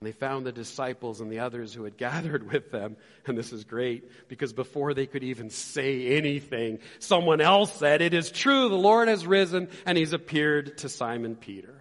And 0.00 0.12
they 0.12 0.12
found 0.12 0.44
the 0.44 0.52
disciples 0.52 1.22
and 1.22 1.32
the 1.32 1.38
others 1.38 1.72
who 1.72 1.84
had 1.84 1.96
gathered 1.98 2.50
with 2.52 2.70
them. 2.70 2.96
And 3.26 3.38
this 3.38 3.52
is 3.52 3.64
great 3.64 4.28
because 4.28 4.52
before 4.52 4.92
they 4.92 5.06
could 5.06 5.24
even 5.24 5.50
say 5.50 6.16
anything, 6.16 6.80
someone 6.98 7.40
else 7.40 7.72
said, 7.72 8.02
It 8.02 8.12
is 8.12 8.30
true, 8.30 8.68
the 8.68 8.74
Lord 8.74 9.08
has 9.08 9.26
risen 9.26 9.68
and 9.86 9.96
he's 9.96 10.12
appeared 10.12 10.78
to 10.78 10.88
Simon 10.88 11.36
Peter. 11.36 11.74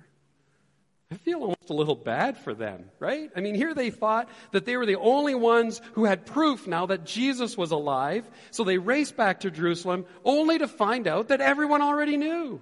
I 1.11 1.17
feel 1.17 1.41
almost 1.41 1.69
a 1.69 1.73
little 1.73 1.95
bad 1.95 2.39
for 2.39 2.55
them, 2.55 2.85
right? 2.97 3.29
I 3.35 3.41
mean, 3.41 3.53
here 3.53 3.75
they 3.75 3.91
thought 3.91 4.29
that 4.51 4.65
they 4.65 4.77
were 4.77 4.87
the 4.87 4.95
only 4.95 5.35
ones 5.35 5.79
who 5.93 6.05
had 6.05 6.25
proof 6.25 6.65
now 6.65 6.87
that 6.87 7.05
Jesus 7.05 7.55
was 7.55 7.69
alive, 7.69 8.27
so 8.49 8.63
they 8.63 8.79
raced 8.79 9.15
back 9.15 9.41
to 9.41 9.51
Jerusalem 9.51 10.05
only 10.25 10.57
to 10.57 10.67
find 10.67 11.07
out 11.07 11.27
that 11.27 11.39
everyone 11.39 11.83
already 11.83 12.17
knew. 12.17 12.61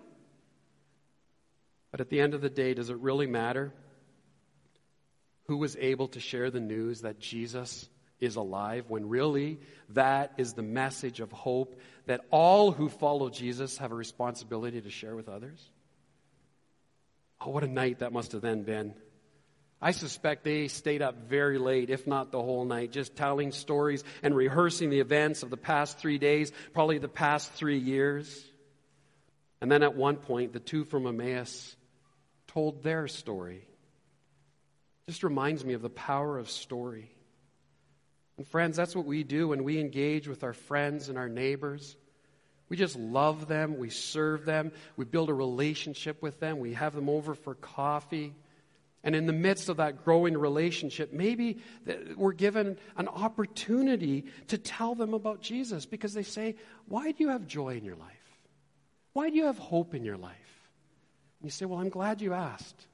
But 1.92 2.02
at 2.02 2.10
the 2.10 2.22
end 2.22 2.34
of 2.34 2.42
the 2.42 2.50
day, 2.50 2.74
does 2.74 2.90
it 2.90 2.98
really 2.98 3.28
matter 3.28 3.74
who 5.48 5.58
was 5.58 5.76
able 5.78 6.08
to 6.10 6.20
share 6.20 6.50
the 6.50 6.60
news 6.60 7.02
that 7.02 7.20
Jesus 7.20 7.90
is 8.22 8.36
alive 8.36 8.86
when 8.88 9.10
really 9.10 9.60
that 9.90 10.34
is 10.38 10.54
the 10.54 10.62
message 10.62 11.20
of 11.20 11.32
hope 11.32 11.76
that 12.06 12.22
all 12.30 12.72
who 12.72 12.88
follow 12.88 13.30
Jesus 13.30 13.80
have 13.80 13.92
a 13.92 13.96
responsibility 13.96 14.80
to 14.80 14.90
share 14.90 15.16
with 15.16 15.28
others? 15.28 15.60
Oh, 17.42 17.50
what 17.50 17.64
a 17.64 17.68
night 17.68 18.00
that 18.00 18.14
must 18.14 18.32
have 18.32 18.42
then 18.42 18.64
been. 18.64 18.94
I 19.82 19.92
suspect 19.92 20.44
they 20.44 20.68
stayed 20.68 21.02
up 21.02 21.28
very 21.28 21.58
late, 21.58 21.90
if 21.90 22.06
not 22.06 22.32
the 22.32 22.42
whole 22.42 22.66
night, 22.66 22.92
just 22.92 23.16
telling 23.16 23.52
stories 23.52 24.04
and 24.22 24.36
rehearsing 24.36 24.92
the 24.92 25.00
events 25.00 25.42
of 25.42 25.50
the 25.50 25.58
past 25.58 25.98
three 25.98 26.20
days, 26.20 26.52
probably 26.72 27.00
the 27.00 27.08
past 27.08 27.52
three 27.54 27.80
years. 27.80 28.46
And 29.60 29.72
then 29.72 29.82
at 29.82 29.96
one 29.96 30.18
point, 30.18 30.54
the 30.54 30.60
two 30.60 30.86
from 30.86 31.08
Emmaus 31.08 31.76
told 32.54 32.84
their 32.84 33.08
story. 33.08 33.66
Just 35.08 35.24
reminds 35.24 35.66
me 35.66 35.74
of 35.74 35.82
the 35.82 35.90
power 35.90 36.38
of 36.38 36.50
story. 36.50 37.12
And 38.38 38.48
friends, 38.48 38.78
that's 38.78 38.96
what 38.96 39.06
we 39.06 39.24
do 39.24 39.50
when 39.50 39.64
we 39.64 39.80
engage 39.80 40.28
with 40.28 40.44
our 40.44 40.54
friends 40.54 41.10
and 41.10 41.18
our 41.18 41.30
neighbors. 41.30 41.96
We 42.70 42.78
just 42.78 42.98
love 42.98 43.48
them, 43.48 43.78
we 43.78 43.90
serve 43.90 44.46
them, 44.46 44.72
we 44.96 45.04
build 45.06 45.30
a 45.30 45.34
relationship 45.34 46.22
with 46.22 46.40
them, 46.40 46.60
we 46.60 46.74
have 46.74 46.96
them 46.96 47.10
over 47.10 47.36
for 47.36 47.56
coffee. 47.56 48.34
And 49.04 49.16
in 49.16 49.26
the 49.26 49.34
midst 49.34 49.68
of 49.68 49.78
that 49.78 50.06
growing 50.06 50.38
relationship, 50.38 51.12
maybe 51.12 51.58
we're 52.16 52.32
given 52.32 52.78
an 52.96 53.08
opportunity 53.08 54.26
to 54.48 54.58
tell 54.58 54.96
them 54.96 55.14
about 55.14 55.42
Jesus 55.42 55.86
because 55.86 56.14
they 56.14 56.24
say, 56.24 56.56
Why 56.88 57.12
do 57.12 57.24
you 57.24 57.30
have 57.30 57.48
joy 57.48 57.76
in 57.76 57.84
your 57.84 57.96
life? 57.96 58.40
Why 59.14 59.30
do 59.30 59.36
you 59.36 59.46
have 59.46 59.58
hope 59.58 59.94
in 59.94 60.06
your 60.06 60.18
life? 60.18 60.41
You 61.44 61.50
say, 61.50 61.66
Well, 61.66 61.80
I'm 61.80 61.90
glad 61.90 62.22
you 62.22 62.34
asked. 62.34 62.88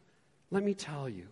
Let 0.51 0.63
me 0.63 0.73
tell 0.73 1.10
you. 1.10 1.27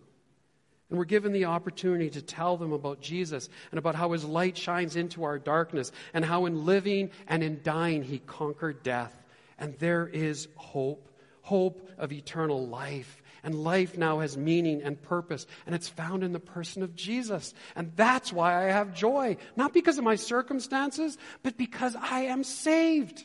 And 0.88 0.98
we're 0.98 1.04
given 1.04 1.32
the 1.32 1.46
opportunity 1.46 2.10
to 2.10 2.22
tell 2.22 2.56
them 2.56 2.72
about 2.72 3.00
Jesus 3.00 3.48
and 3.72 3.78
about 3.78 3.96
how 3.96 4.12
his 4.12 4.24
light 4.24 4.56
shines 4.56 4.94
into 4.94 5.24
our 5.24 5.38
darkness 5.38 5.90
and 6.14 6.24
how 6.24 6.46
in 6.46 6.64
living 6.64 7.10
and 7.26 7.42
in 7.42 7.60
dying 7.64 8.04
he 8.04 8.18
conquered 8.18 8.82
death. 8.84 9.12
And 9.58 9.76
there 9.78 10.06
is 10.06 10.46
hope 10.54 11.08
hope 11.46 11.88
of 11.96 12.12
eternal 12.12 12.66
life. 12.66 13.22
And 13.44 13.54
life 13.54 13.96
now 13.96 14.18
has 14.18 14.36
meaning 14.36 14.82
and 14.82 15.00
purpose, 15.00 15.46
and 15.66 15.74
it's 15.76 15.88
found 15.88 16.24
in 16.24 16.32
the 16.32 16.40
person 16.40 16.82
of 16.82 16.96
Jesus. 16.96 17.54
And 17.76 17.92
that's 17.94 18.32
why 18.32 18.66
I 18.66 18.72
have 18.72 18.92
joy. 18.92 19.36
Not 19.54 19.72
because 19.72 19.98
of 19.98 20.04
my 20.04 20.16
circumstances, 20.16 21.16
but 21.44 21.56
because 21.56 21.94
I 21.94 22.22
am 22.22 22.42
saved 22.42 23.22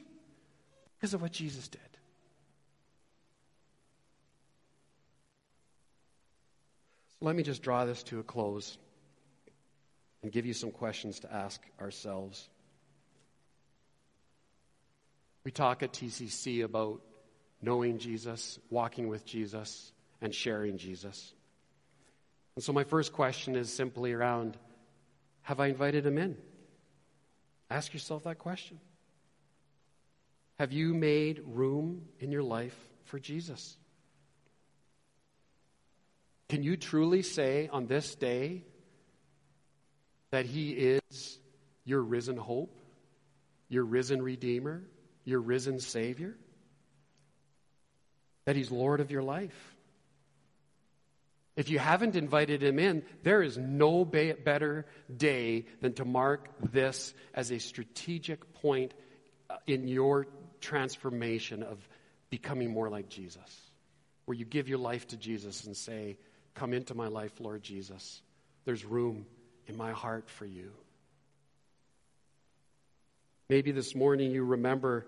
because 0.95 1.15
of 1.15 1.23
what 1.23 1.31
Jesus 1.31 1.67
did. 1.67 1.81
Let 7.21 7.35
me 7.35 7.43
just 7.43 7.61
draw 7.61 7.85
this 7.85 8.01
to 8.03 8.19
a 8.19 8.23
close 8.23 8.77
and 10.23 10.31
give 10.31 10.45
you 10.45 10.53
some 10.53 10.71
questions 10.71 11.19
to 11.19 11.33
ask 11.33 11.61
ourselves. 11.79 12.49
We 15.43 15.51
talk 15.51 15.83
at 15.83 15.93
TCC 15.93 16.63
about 16.63 17.01
knowing 17.61 17.99
Jesus, 17.99 18.59
walking 18.69 19.07
with 19.07 19.25
Jesus, 19.25 19.91
and 20.21 20.33
sharing 20.33 20.77
Jesus. 20.77 21.33
And 22.55 22.63
so, 22.63 22.73
my 22.73 22.83
first 22.83 23.13
question 23.13 23.55
is 23.55 23.71
simply 23.71 24.13
around 24.13 24.57
Have 25.43 25.59
I 25.59 25.67
invited 25.67 26.05
him 26.05 26.17
in? 26.17 26.37
Ask 27.69 27.93
yourself 27.93 28.23
that 28.23 28.37
question. 28.37 28.79
Have 30.59 30.71
you 30.71 30.93
made 30.93 31.41
room 31.45 32.03
in 32.19 32.31
your 32.31 32.43
life 32.43 32.77
for 33.05 33.19
Jesus? 33.19 33.77
Can 36.51 36.63
you 36.63 36.75
truly 36.75 37.21
say 37.21 37.69
on 37.71 37.87
this 37.87 38.13
day 38.13 38.63
that 40.31 40.45
He 40.45 40.71
is 40.71 41.39
your 41.85 42.01
risen 42.01 42.35
hope, 42.35 42.77
your 43.69 43.85
risen 43.85 44.21
Redeemer, 44.21 44.83
your 45.23 45.39
risen 45.39 45.79
Savior? 45.79 46.35
That 48.43 48.57
He's 48.57 48.69
Lord 48.69 48.99
of 48.99 49.11
your 49.11 49.23
life? 49.23 49.55
If 51.55 51.69
you 51.69 51.79
haven't 51.79 52.17
invited 52.17 52.61
Him 52.61 52.79
in, 52.79 53.03
there 53.23 53.41
is 53.41 53.57
no 53.57 54.03
better 54.03 54.85
day 55.15 55.67
than 55.79 55.93
to 55.93 56.03
mark 56.03 56.49
this 56.73 57.13
as 57.33 57.51
a 57.51 57.59
strategic 57.59 58.55
point 58.55 58.93
uh, 59.49 59.55
in 59.67 59.87
your 59.87 60.27
transformation 60.59 61.63
of 61.63 61.79
becoming 62.29 62.71
more 62.71 62.89
like 62.89 63.07
Jesus, 63.07 63.71
where 64.25 64.35
you 64.35 64.43
give 64.43 64.67
your 64.67 64.79
life 64.79 65.07
to 65.07 65.15
Jesus 65.15 65.63
and 65.63 65.77
say, 65.77 66.17
Come 66.53 66.73
into 66.73 66.95
my 66.95 67.07
life, 67.07 67.33
Lord 67.39 67.63
Jesus. 67.63 68.21
There's 68.65 68.85
room 68.85 69.25
in 69.67 69.77
my 69.77 69.91
heart 69.91 70.29
for 70.29 70.45
you. 70.45 70.71
Maybe 73.49 73.71
this 73.71 73.95
morning 73.95 74.31
you 74.31 74.43
remember 74.43 75.05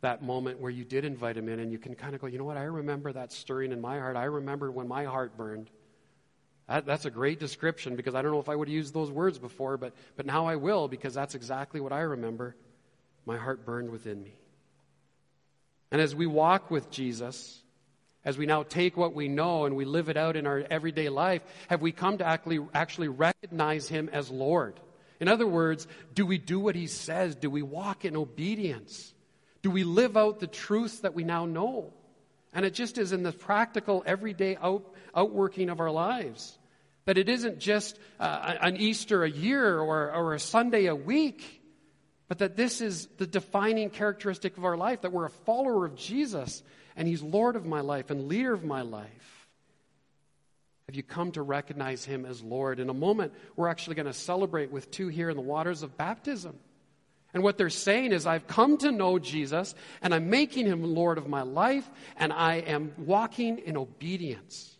that 0.00 0.22
moment 0.22 0.60
where 0.60 0.70
you 0.70 0.84
did 0.84 1.04
invite 1.04 1.36
him 1.36 1.48
in 1.48 1.58
and 1.58 1.72
you 1.72 1.78
can 1.78 1.94
kind 1.94 2.14
of 2.14 2.20
go, 2.20 2.26
you 2.26 2.38
know 2.38 2.44
what? 2.44 2.56
I 2.56 2.64
remember 2.64 3.12
that 3.12 3.32
stirring 3.32 3.72
in 3.72 3.80
my 3.80 3.98
heart. 3.98 4.16
I 4.16 4.24
remember 4.24 4.70
when 4.70 4.88
my 4.88 5.04
heart 5.04 5.36
burned. 5.36 5.70
That, 6.68 6.86
that's 6.86 7.04
a 7.04 7.10
great 7.10 7.38
description 7.38 7.96
because 7.96 8.14
I 8.14 8.22
don't 8.22 8.32
know 8.32 8.40
if 8.40 8.48
I 8.48 8.56
would 8.56 8.68
have 8.68 8.74
used 8.74 8.92
those 8.92 9.10
words 9.10 9.38
before, 9.38 9.76
but, 9.76 9.94
but 10.16 10.26
now 10.26 10.46
I 10.46 10.56
will 10.56 10.88
because 10.88 11.14
that's 11.14 11.34
exactly 11.34 11.80
what 11.80 11.92
I 11.92 12.00
remember. 12.00 12.56
My 13.24 13.36
heart 13.36 13.64
burned 13.64 13.90
within 13.90 14.22
me. 14.22 14.34
And 15.90 16.00
as 16.00 16.14
we 16.14 16.26
walk 16.26 16.70
with 16.70 16.90
Jesus, 16.90 17.62
as 18.26 18.36
we 18.36 18.44
now 18.44 18.64
take 18.64 18.96
what 18.96 19.14
we 19.14 19.28
know 19.28 19.66
and 19.66 19.76
we 19.76 19.84
live 19.84 20.08
it 20.08 20.16
out 20.16 20.36
in 20.36 20.48
our 20.48 20.64
everyday 20.68 21.08
life, 21.08 21.42
have 21.68 21.80
we 21.80 21.92
come 21.92 22.18
to 22.18 22.26
actually, 22.26 22.58
actually 22.74 23.06
recognize 23.06 23.88
Him 23.88 24.10
as 24.12 24.28
Lord? 24.28 24.80
In 25.20 25.28
other 25.28 25.46
words, 25.46 25.86
do 26.12 26.26
we 26.26 26.36
do 26.36 26.58
what 26.58 26.74
He 26.74 26.88
says? 26.88 27.36
Do 27.36 27.48
we 27.48 27.62
walk 27.62 28.04
in 28.04 28.16
obedience? 28.16 29.14
Do 29.62 29.70
we 29.70 29.84
live 29.84 30.16
out 30.16 30.40
the 30.40 30.48
truths 30.48 30.98
that 31.00 31.14
we 31.14 31.22
now 31.22 31.46
know? 31.46 31.92
And 32.52 32.66
it 32.66 32.74
just 32.74 32.98
is 32.98 33.12
in 33.12 33.22
the 33.22 33.32
practical, 33.32 34.02
everyday 34.04 34.56
out, 34.56 34.92
outworking 35.14 35.70
of 35.70 35.78
our 35.78 35.92
lives. 35.92 36.58
That 37.04 37.18
it 37.18 37.28
isn't 37.28 37.60
just 37.60 37.96
uh, 38.18 38.54
an 38.60 38.76
Easter 38.76 39.22
a 39.22 39.30
year 39.30 39.78
or, 39.78 40.12
or 40.12 40.34
a 40.34 40.40
Sunday 40.40 40.86
a 40.86 40.96
week, 40.96 41.62
but 42.26 42.38
that 42.38 42.56
this 42.56 42.80
is 42.80 43.06
the 43.18 43.26
defining 43.26 43.88
characteristic 43.88 44.56
of 44.56 44.64
our 44.64 44.76
life, 44.76 45.02
that 45.02 45.12
we're 45.12 45.26
a 45.26 45.30
follower 45.30 45.86
of 45.86 45.94
Jesus 45.94 46.64
and 46.96 47.06
He's 47.06 47.22
Lord 47.22 47.56
of 47.56 47.66
my 47.66 47.80
life 47.80 48.10
and 48.10 48.28
leader 48.28 48.52
of 48.52 48.64
my 48.64 48.82
life? 48.82 49.48
Have 50.86 50.94
you 50.94 51.02
come 51.02 51.32
to 51.32 51.42
recognize 51.42 52.04
Him 52.04 52.24
as 52.24 52.42
Lord? 52.42 52.78
In 52.78 52.88
a 52.88 52.94
moment, 52.94 53.32
we're 53.56 53.68
actually 53.68 53.96
going 53.96 54.06
to 54.06 54.12
celebrate 54.12 54.70
with 54.70 54.90
two 54.90 55.08
here 55.08 55.30
in 55.30 55.36
the 55.36 55.42
waters 55.42 55.82
of 55.82 55.96
baptism. 55.96 56.58
And 57.34 57.42
what 57.42 57.58
they're 57.58 57.70
saying 57.70 58.12
is, 58.12 58.24
I've 58.26 58.46
come 58.46 58.78
to 58.78 58.92
know 58.92 59.18
Jesus, 59.18 59.74
and 60.00 60.14
I'm 60.14 60.30
making 60.30 60.66
Him 60.66 60.82
Lord 60.82 61.18
of 61.18 61.28
my 61.28 61.42
life, 61.42 61.88
and 62.16 62.32
I 62.32 62.56
am 62.56 62.92
walking 62.96 63.58
in 63.58 63.76
obedience. 63.76 64.72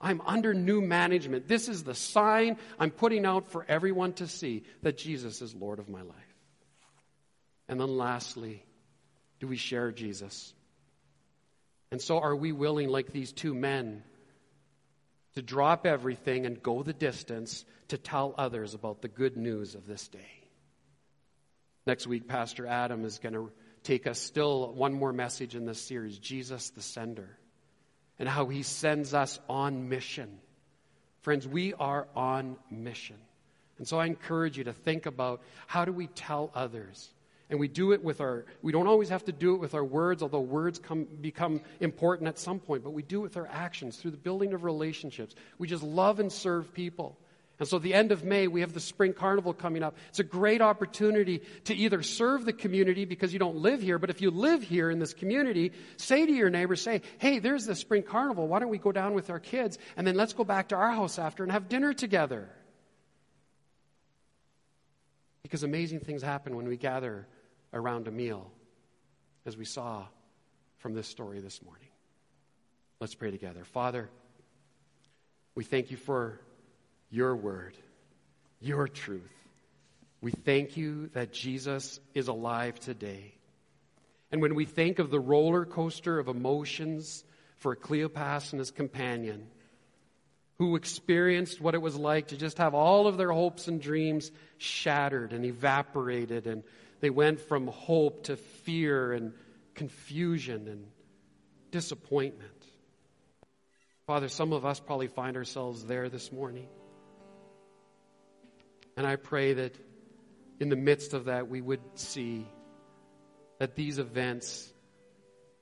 I'm 0.00 0.20
under 0.22 0.54
new 0.54 0.80
management. 0.80 1.48
This 1.48 1.68
is 1.68 1.82
the 1.82 1.94
sign 1.94 2.58
I'm 2.78 2.90
putting 2.90 3.26
out 3.26 3.48
for 3.48 3.64
everyone 3.68 4.12
to 4.14 4.26
see 4.26 4.62
that 4.82 4.98
Jesus 4.98 5.42
is 5.42 5.54
Lord 5.54 5.78
of 5.78 5.88
my 5.88 6.02
life. 6.02 6.16
And 7.68 7.80
then 7.80 7.96
lastly, 7.96 8.62
do 9.40 9.48
we 9.48 9.56
share 9.56 9.90
Jesus? 9.92 10.52
And 11.94 12.02
so, 12.02 12.18
are 12.18 12.34
we 12.34 12.50
willing, 12.50 12.88
like 12.88 13.12
these 13.12 13.30
two 13.30 13.54
men, 13.54 14.02
to 15.36 15.42
drop 15.42 15.86
everything 15.86 16.44
and 16.44 16.60
go 16.60 16.82
the 16.82 16.92
distance 16.92 17.64
to 17.86 17.96
tell 17.96 18.34
others 18.36 18.74
about 18.74 19.00
the 19.00 19.06
good 19.06 19.36
news 19.36 19.76
of 19.76 19.86
this 19.86 20.08
day? 20.08 20.42
Next 21.86 22.08
week, 22.08 22.26
Pastor 22.26 22.66
Adam 22.66 23.04
is 23.04 23.20
going 23.20 23.34
to 23.34 23.52
take 23.84 24.08
us 24.08 24.18
still 24.18 24.72
one 24.72 24.92
more 24.92 25.12
message 25.12 25.54
in 25.54 25.66
this 25.66 25.80
series 25.80 26.18
Jesus 26.18 26.70
the 26.70 26.82
Sender, 26.82 27.38
and 28.18 28.28
how 28.28 28.46
he 28.46 28.64
sends 28.64 29.14
us 29.14 29.38
on 29.48 29.88
mission. 29.88 30.40
Friends, 31.20 31.46
we 31.46 31.74
are 31.74 32.08
on 32.16 32.56
mission. 32.72 33.18
And 33.78 33.86
so 33.86 34.00
I 34.00 34.06
encourage 34.06 34.58
you 34.58 34.64
to 34.64 34.72
think 34.72 35.06
about 35.06 35.42
how 35.68 35.84
do 35.84 35.92
we 35.92 36.08
tell 36.08 36.50
others 36.56 37.08
and 37.54 37.60
we 37.60 37.68
do 37.68 37.92
it 37.92 38.02
with 38.02 38.20
our, 38.20 38.46
we 38.62 38.72
don't 38.72 38.88
always 38.88 39.10
have 39.10 39.24
to 39.26 39.32
do 39.32 39.54
it 39.54 39.60
with 39.60 39.74
our 39.74 39.84
words, 39.84 40.24
although 40.24 40.40
words 40.40 40.80
come, 40.80 41.06
become 41.20 41.60
important 41.78 42.26
at 42.26 42.36
some 42.36 42.58
point, 42.58 42.82
but 42.82 42.90
we 42.90 43.04
do 43.04 43.20
it 43.20 43.22
with 43.22 43.36
our 43.36 43.46
actions 43.46 43.96
through 43.96 44.10
the 44.10 44.16
building 44.16 44.54
of 44.54 44.64
relationships. 44.64 45.36
We 45.56 45.68
just 45.68 45.84
love 45.84 46.18
and 46.18 46.32
serve 46.32 46.74
people. 46.74 47.16
And 47.60 47.68
so, 47.68 47.78
the 47.78 47.94
end 47.94 48.10
of 48.10 48.24
May, 48.24 48.48
we 48.48 48.62
have 48.62 48.72
the 48.72 48.80
Spring 48.80 49.12
Carnival 49.12 49.54
coming 49.54 49.84
up. 49.84 49.96
It's 50.08 50.18
a 50.18 50.24
great 50.24 50.60
opportunity 50.60 51.42
to 51.66 51.76
either 51.76 52.02
serve 52.02 52.44
the 52.44 52.52
community 52.52 53.04
because 53.04 53.32
you 53.32 53.38
don't 53.38 53.58
live 53.58 53.80
here, 53.80 54.00
but 54.00 54.10
if 54.10 54.20
you 54.20 54.32
live 54.32 54.64
here 54.64 54.90
in 54.90 54.98
this 54.98 55.14
community, 55.14 55.70
say 55.96 56.26
to 56.26 56.32
your 56.32 56.50
neighbor, 56.50 56.74
say, 56.74 57.02
hey, 57.18 57.38
there's 57.38 57.66
the 57.66 57.76
Spring 57.76 58.02
Carnival. 58.02 58.48
Why 58.48 58.58
don't 58.58 58.70
we 58.70 58.78
go 58.78 58.90
down 58.90 59.14
with 59.14 59.30
our 59.30 59.38
kids 59.38 59.78
and 59.96 60.04
then 60.04 60.16
let's 60.16 60.32
go 60.32 60.42
back 60.42 60.70
to 60.70 60.74
our 60.74 60.90
house 60.90 61.20
after 61.20 61.44
and 61.44 61.52
have 61.52 61.68
dinner 61.68 61.92
together? 61.92 62.50
Because 65.44 65.62
amazing 65.62 66.00
things 66.00 66.20
happen 66.20 66.56
when 66.56 66.66
we 66.66 66.76
gather 66.76 67.28
around 67.74 68.08
a 68.08 68.10
meal, 68.10 68.50
as 69.44 69.56
we 69.56 69.66
saw 69.66 70.06
from 70.78 70.94
this 70.94 71.08
story 71.08 71.40
this 71.40 71.62
morning. 71.62 71.88
Let's 73.00 73.14
pray 73.14 73.30
together. 73.30 73.64
Father, 73.64 74.08
we 75.54 75.64
thank 75.64 75.90
you 75.90 75.96
for 75.96 76.40
your 77.10 77.36
word, 77.36 77.76
your 78.60 78.88
truth. 78.88 79.22
We 80.20 80.30
thank 80.30 80.76
you 80.76 81.08
that 81.08 81.32
Jesus 81.32 82.00
is 82.14 82.28
alive 82.28 82.80
today. 82.80 83.34
And 84.32 84.40
when 84.40 84.54
we 84.54 84.64
think 84.64 84.98
of 84.98 85.10
the 85.10 85.20
roller 85.20 85.66
coaster 85.66 86.18
of 86.18 86.28
emotions 86.28 87.24
for 87.56 87.76
Cleopas 87.76 88.52
and 88.52 88.58
his 88.58 88.70
companion, 88.70 89.48
who 90.58 90.76
experienced 90.76 91.60
what 91.60 91.74
it 91.74 91.82
was 91.82 91.96
like 91.96 92.28
to 92.28 92.36
just 92.36 92.58
have 92.58 92.74
all 92.74 93.06
of 93.06 93.16
their 93.16 93.32
hopes 93.32 93.68
and 93.68 93.80
dreams 93.80 94.30
shattered 94.56 95.32
and 95.32 95.44
evaporated, 95.44 96.46
and 96.46 96.62
they 97.00 97.10
went 97.10 97.40
from 97.40 97.66
hope 97.66 98.24
to 98.24 98.36
fear 98.36 99.12
and 99.12 99.32
confusion 99.74 100.68
and 100.68 100.86
disappointment. 101.70 102.50
Father, 104.06 104.28
some 104.28 104.52
of 104.52 104.64
us 104.64 104.80
probably 104.80 105.08
find 105.08 105.36
ourselves 105.36 105.84
there 105.84 106.08
this 106.08 106.30
morning. 106.30 106.68
And 108.96 109.06
I 109.06 109.16
pray 109.16 109.54
that 109.54 109.76
in 110.60 110.68
the 110.68 110.76
midst 110.76 111.14
of 111.14 111.24
that, 111.24 111.48
we 111.48 111.60
would 111.60 111.80
see 111.94 112.46
that 113.58 113.74
these 113.74 113.98
events, 113.98 114.72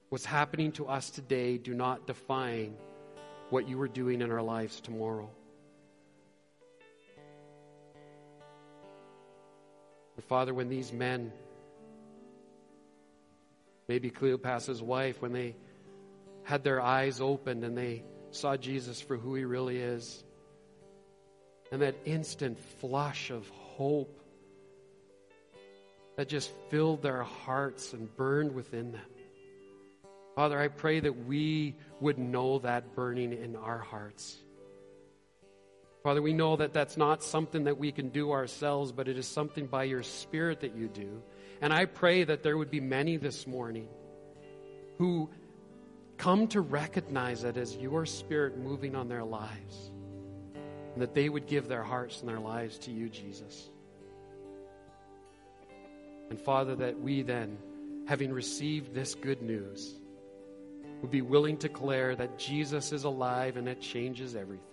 what's 0.09 0.25
happening 0.25 0.73
to 0.73 0.87
us 0.87 1.11
today, 1.11 1.57
do 1.57 1.73
not 1.73 2.07
define 2.07 2.75
what 3.51 3.69
you 3.69 3.81
are 3.81 3.89
doing 3.89 4.21
in 4.21 4.31
our 4.31 4.43
lives 4.43 4.81
tomorrow. 4.81 5.31
And 10.17 10.25
Father, 10.25 10.53
when 10.53 10.69
these 10.69 10.93
men, 10.93 11.33
maybe 13.89 14.11
Cleopas's 14.11 14.83
wife, 14.83 15.21
when 15.23 15.33
they 15.33 15.57
had 16.45 16.65
their 16.65 16.81
eyes 16.81 17.21
opened 17.21 17.65
and 17.65 17.77
they 17.77 18.05
saw 18.31 18.57
Jesus 18.57 19.01
for 19.01 19.17
who 19.17 19.35
he 19.35 19.45
really 19.45 19.79
is, 19.79 20.25
and 21.71 21.83
that 21.83 21.95
instant 22.05 22.59
flush 22.81 23.31
of 23.31 23.49
hope 23.49 24.21
that 26.17 26.29
just 26.29 26.53
filled 26.69 27.03
their 27.03 27.23
hearts 27.23 27.95
and 27.95 28.15
burned 28.17 28.55
within 28.55 28.93
them. 28.93 29.01
Father, 30.35 30.59
I 30.59 30.69
pray 30.69 31.01
that 31.01 31.27
we 31.27 31.75
would 32.01 32.19
know 32.19 32.59
that 32.61 32.95
burning 32.95 33.33
in 33.33 33.57
our 33.57 33.79
hearts. 33.79 34.37
Father, 36.03 36.21
we 36.21 36.33
know 36.33 36.57
that 36.57 36.73
that's 36.73 36.97
not 36.97 37.23
something 37.23 37.65
that 37.65 37.79
we 37.79 37.93
can 37.93 38.09
do 38.09 38.33
ourselves, 38.33 38.91
but 38.91 39.07
it 39.07 39.17
is 39.17 39.27
something 39.27 39.67
by 39.67 39.85
your 39.85 40.03
Spirit 40.03 40.61
that 40.61 40.75
you 40.75 40.89
do. 40.89 41.23
And 41.61 41.73
I 41.73 41.85
pray 41.85 42.25
that 42.25 42.43
there 42.43 42.59
would 42.59 42.71
be 42.71 42.81
many 42.81 43.17
this 43.17 43.47
morning 43.47 43.87
who 44.99 45.31
come 46.19 46.49
to 46.49 46.61
recognize 46.61 47.45
it 47.45 47.57
as 47.57 47.77
your 47.77 48.05
Spirit 48.05 48.59
moving 48.59 48.97
on 48.97 49.09
their 49.09 49.23
lives 49.23 49.93
and 50.95 51.03
that 51.03 51.15
they 51.15 51.29
would 51.29 51.47
give 51.47 51.69
their 51.69 51.85
hearts 51.85 52.21
and 52.21 52.29
their 52.29 52.41
lives 52.41 52.79
to 52.79 52.91
you, 52.91 53.09
Jesus. 53.09 53.71
And 56.31 56.41
Father, 56.41 56.75
that 56.77 56.99
we 56.99 57.23
then, 57.23 57.59
having 58.07 58.33
received 58.33 58.93
this 58.93 59.15
good 59.15 59.41
news, 59.41 59.95
would 61.01 61.13
be 61.13 61.23
willing 61.23 61.57
to 61.59 61.69
declare 61.69 62.17
that 62.17 62.39
Jesus 62.39 62.93
is 62.93 63.05
alive 63.05 63.57
and 63.57 63.69
it 63.69 63.81
changes 63.81 64.35
everything. 64.35 64.72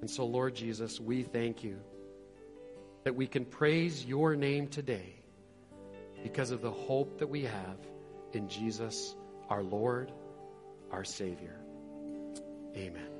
And 0.00 0.10
so, 0.10 0.26
Lord 0.26 0.54
Jesus, 0.54 1.00
we 1.00 1.22
thank 1.22 1.64
you 1.64 1.78
that 3.04 3.14
we 3.14 3.26
can 3.26 3.44
praise 3.44 4.04
your 4.04 4.36
name 4.36 4.68
today 4.68 5.14
because 6.22 6.50
of 6.50 6.62
the 6.62 6.70
hope 6.70 7.18
that 7.18 7.28
we 7.28 7.44
have 7.44 7.78
in 8.32 8.48
Jesus, 8.48 9.14
our 9.48 9.62
Lord, 9.62 10.12
our 10.92 11.04
Savior. 11.04 11.58
Amen. 12.76 13.17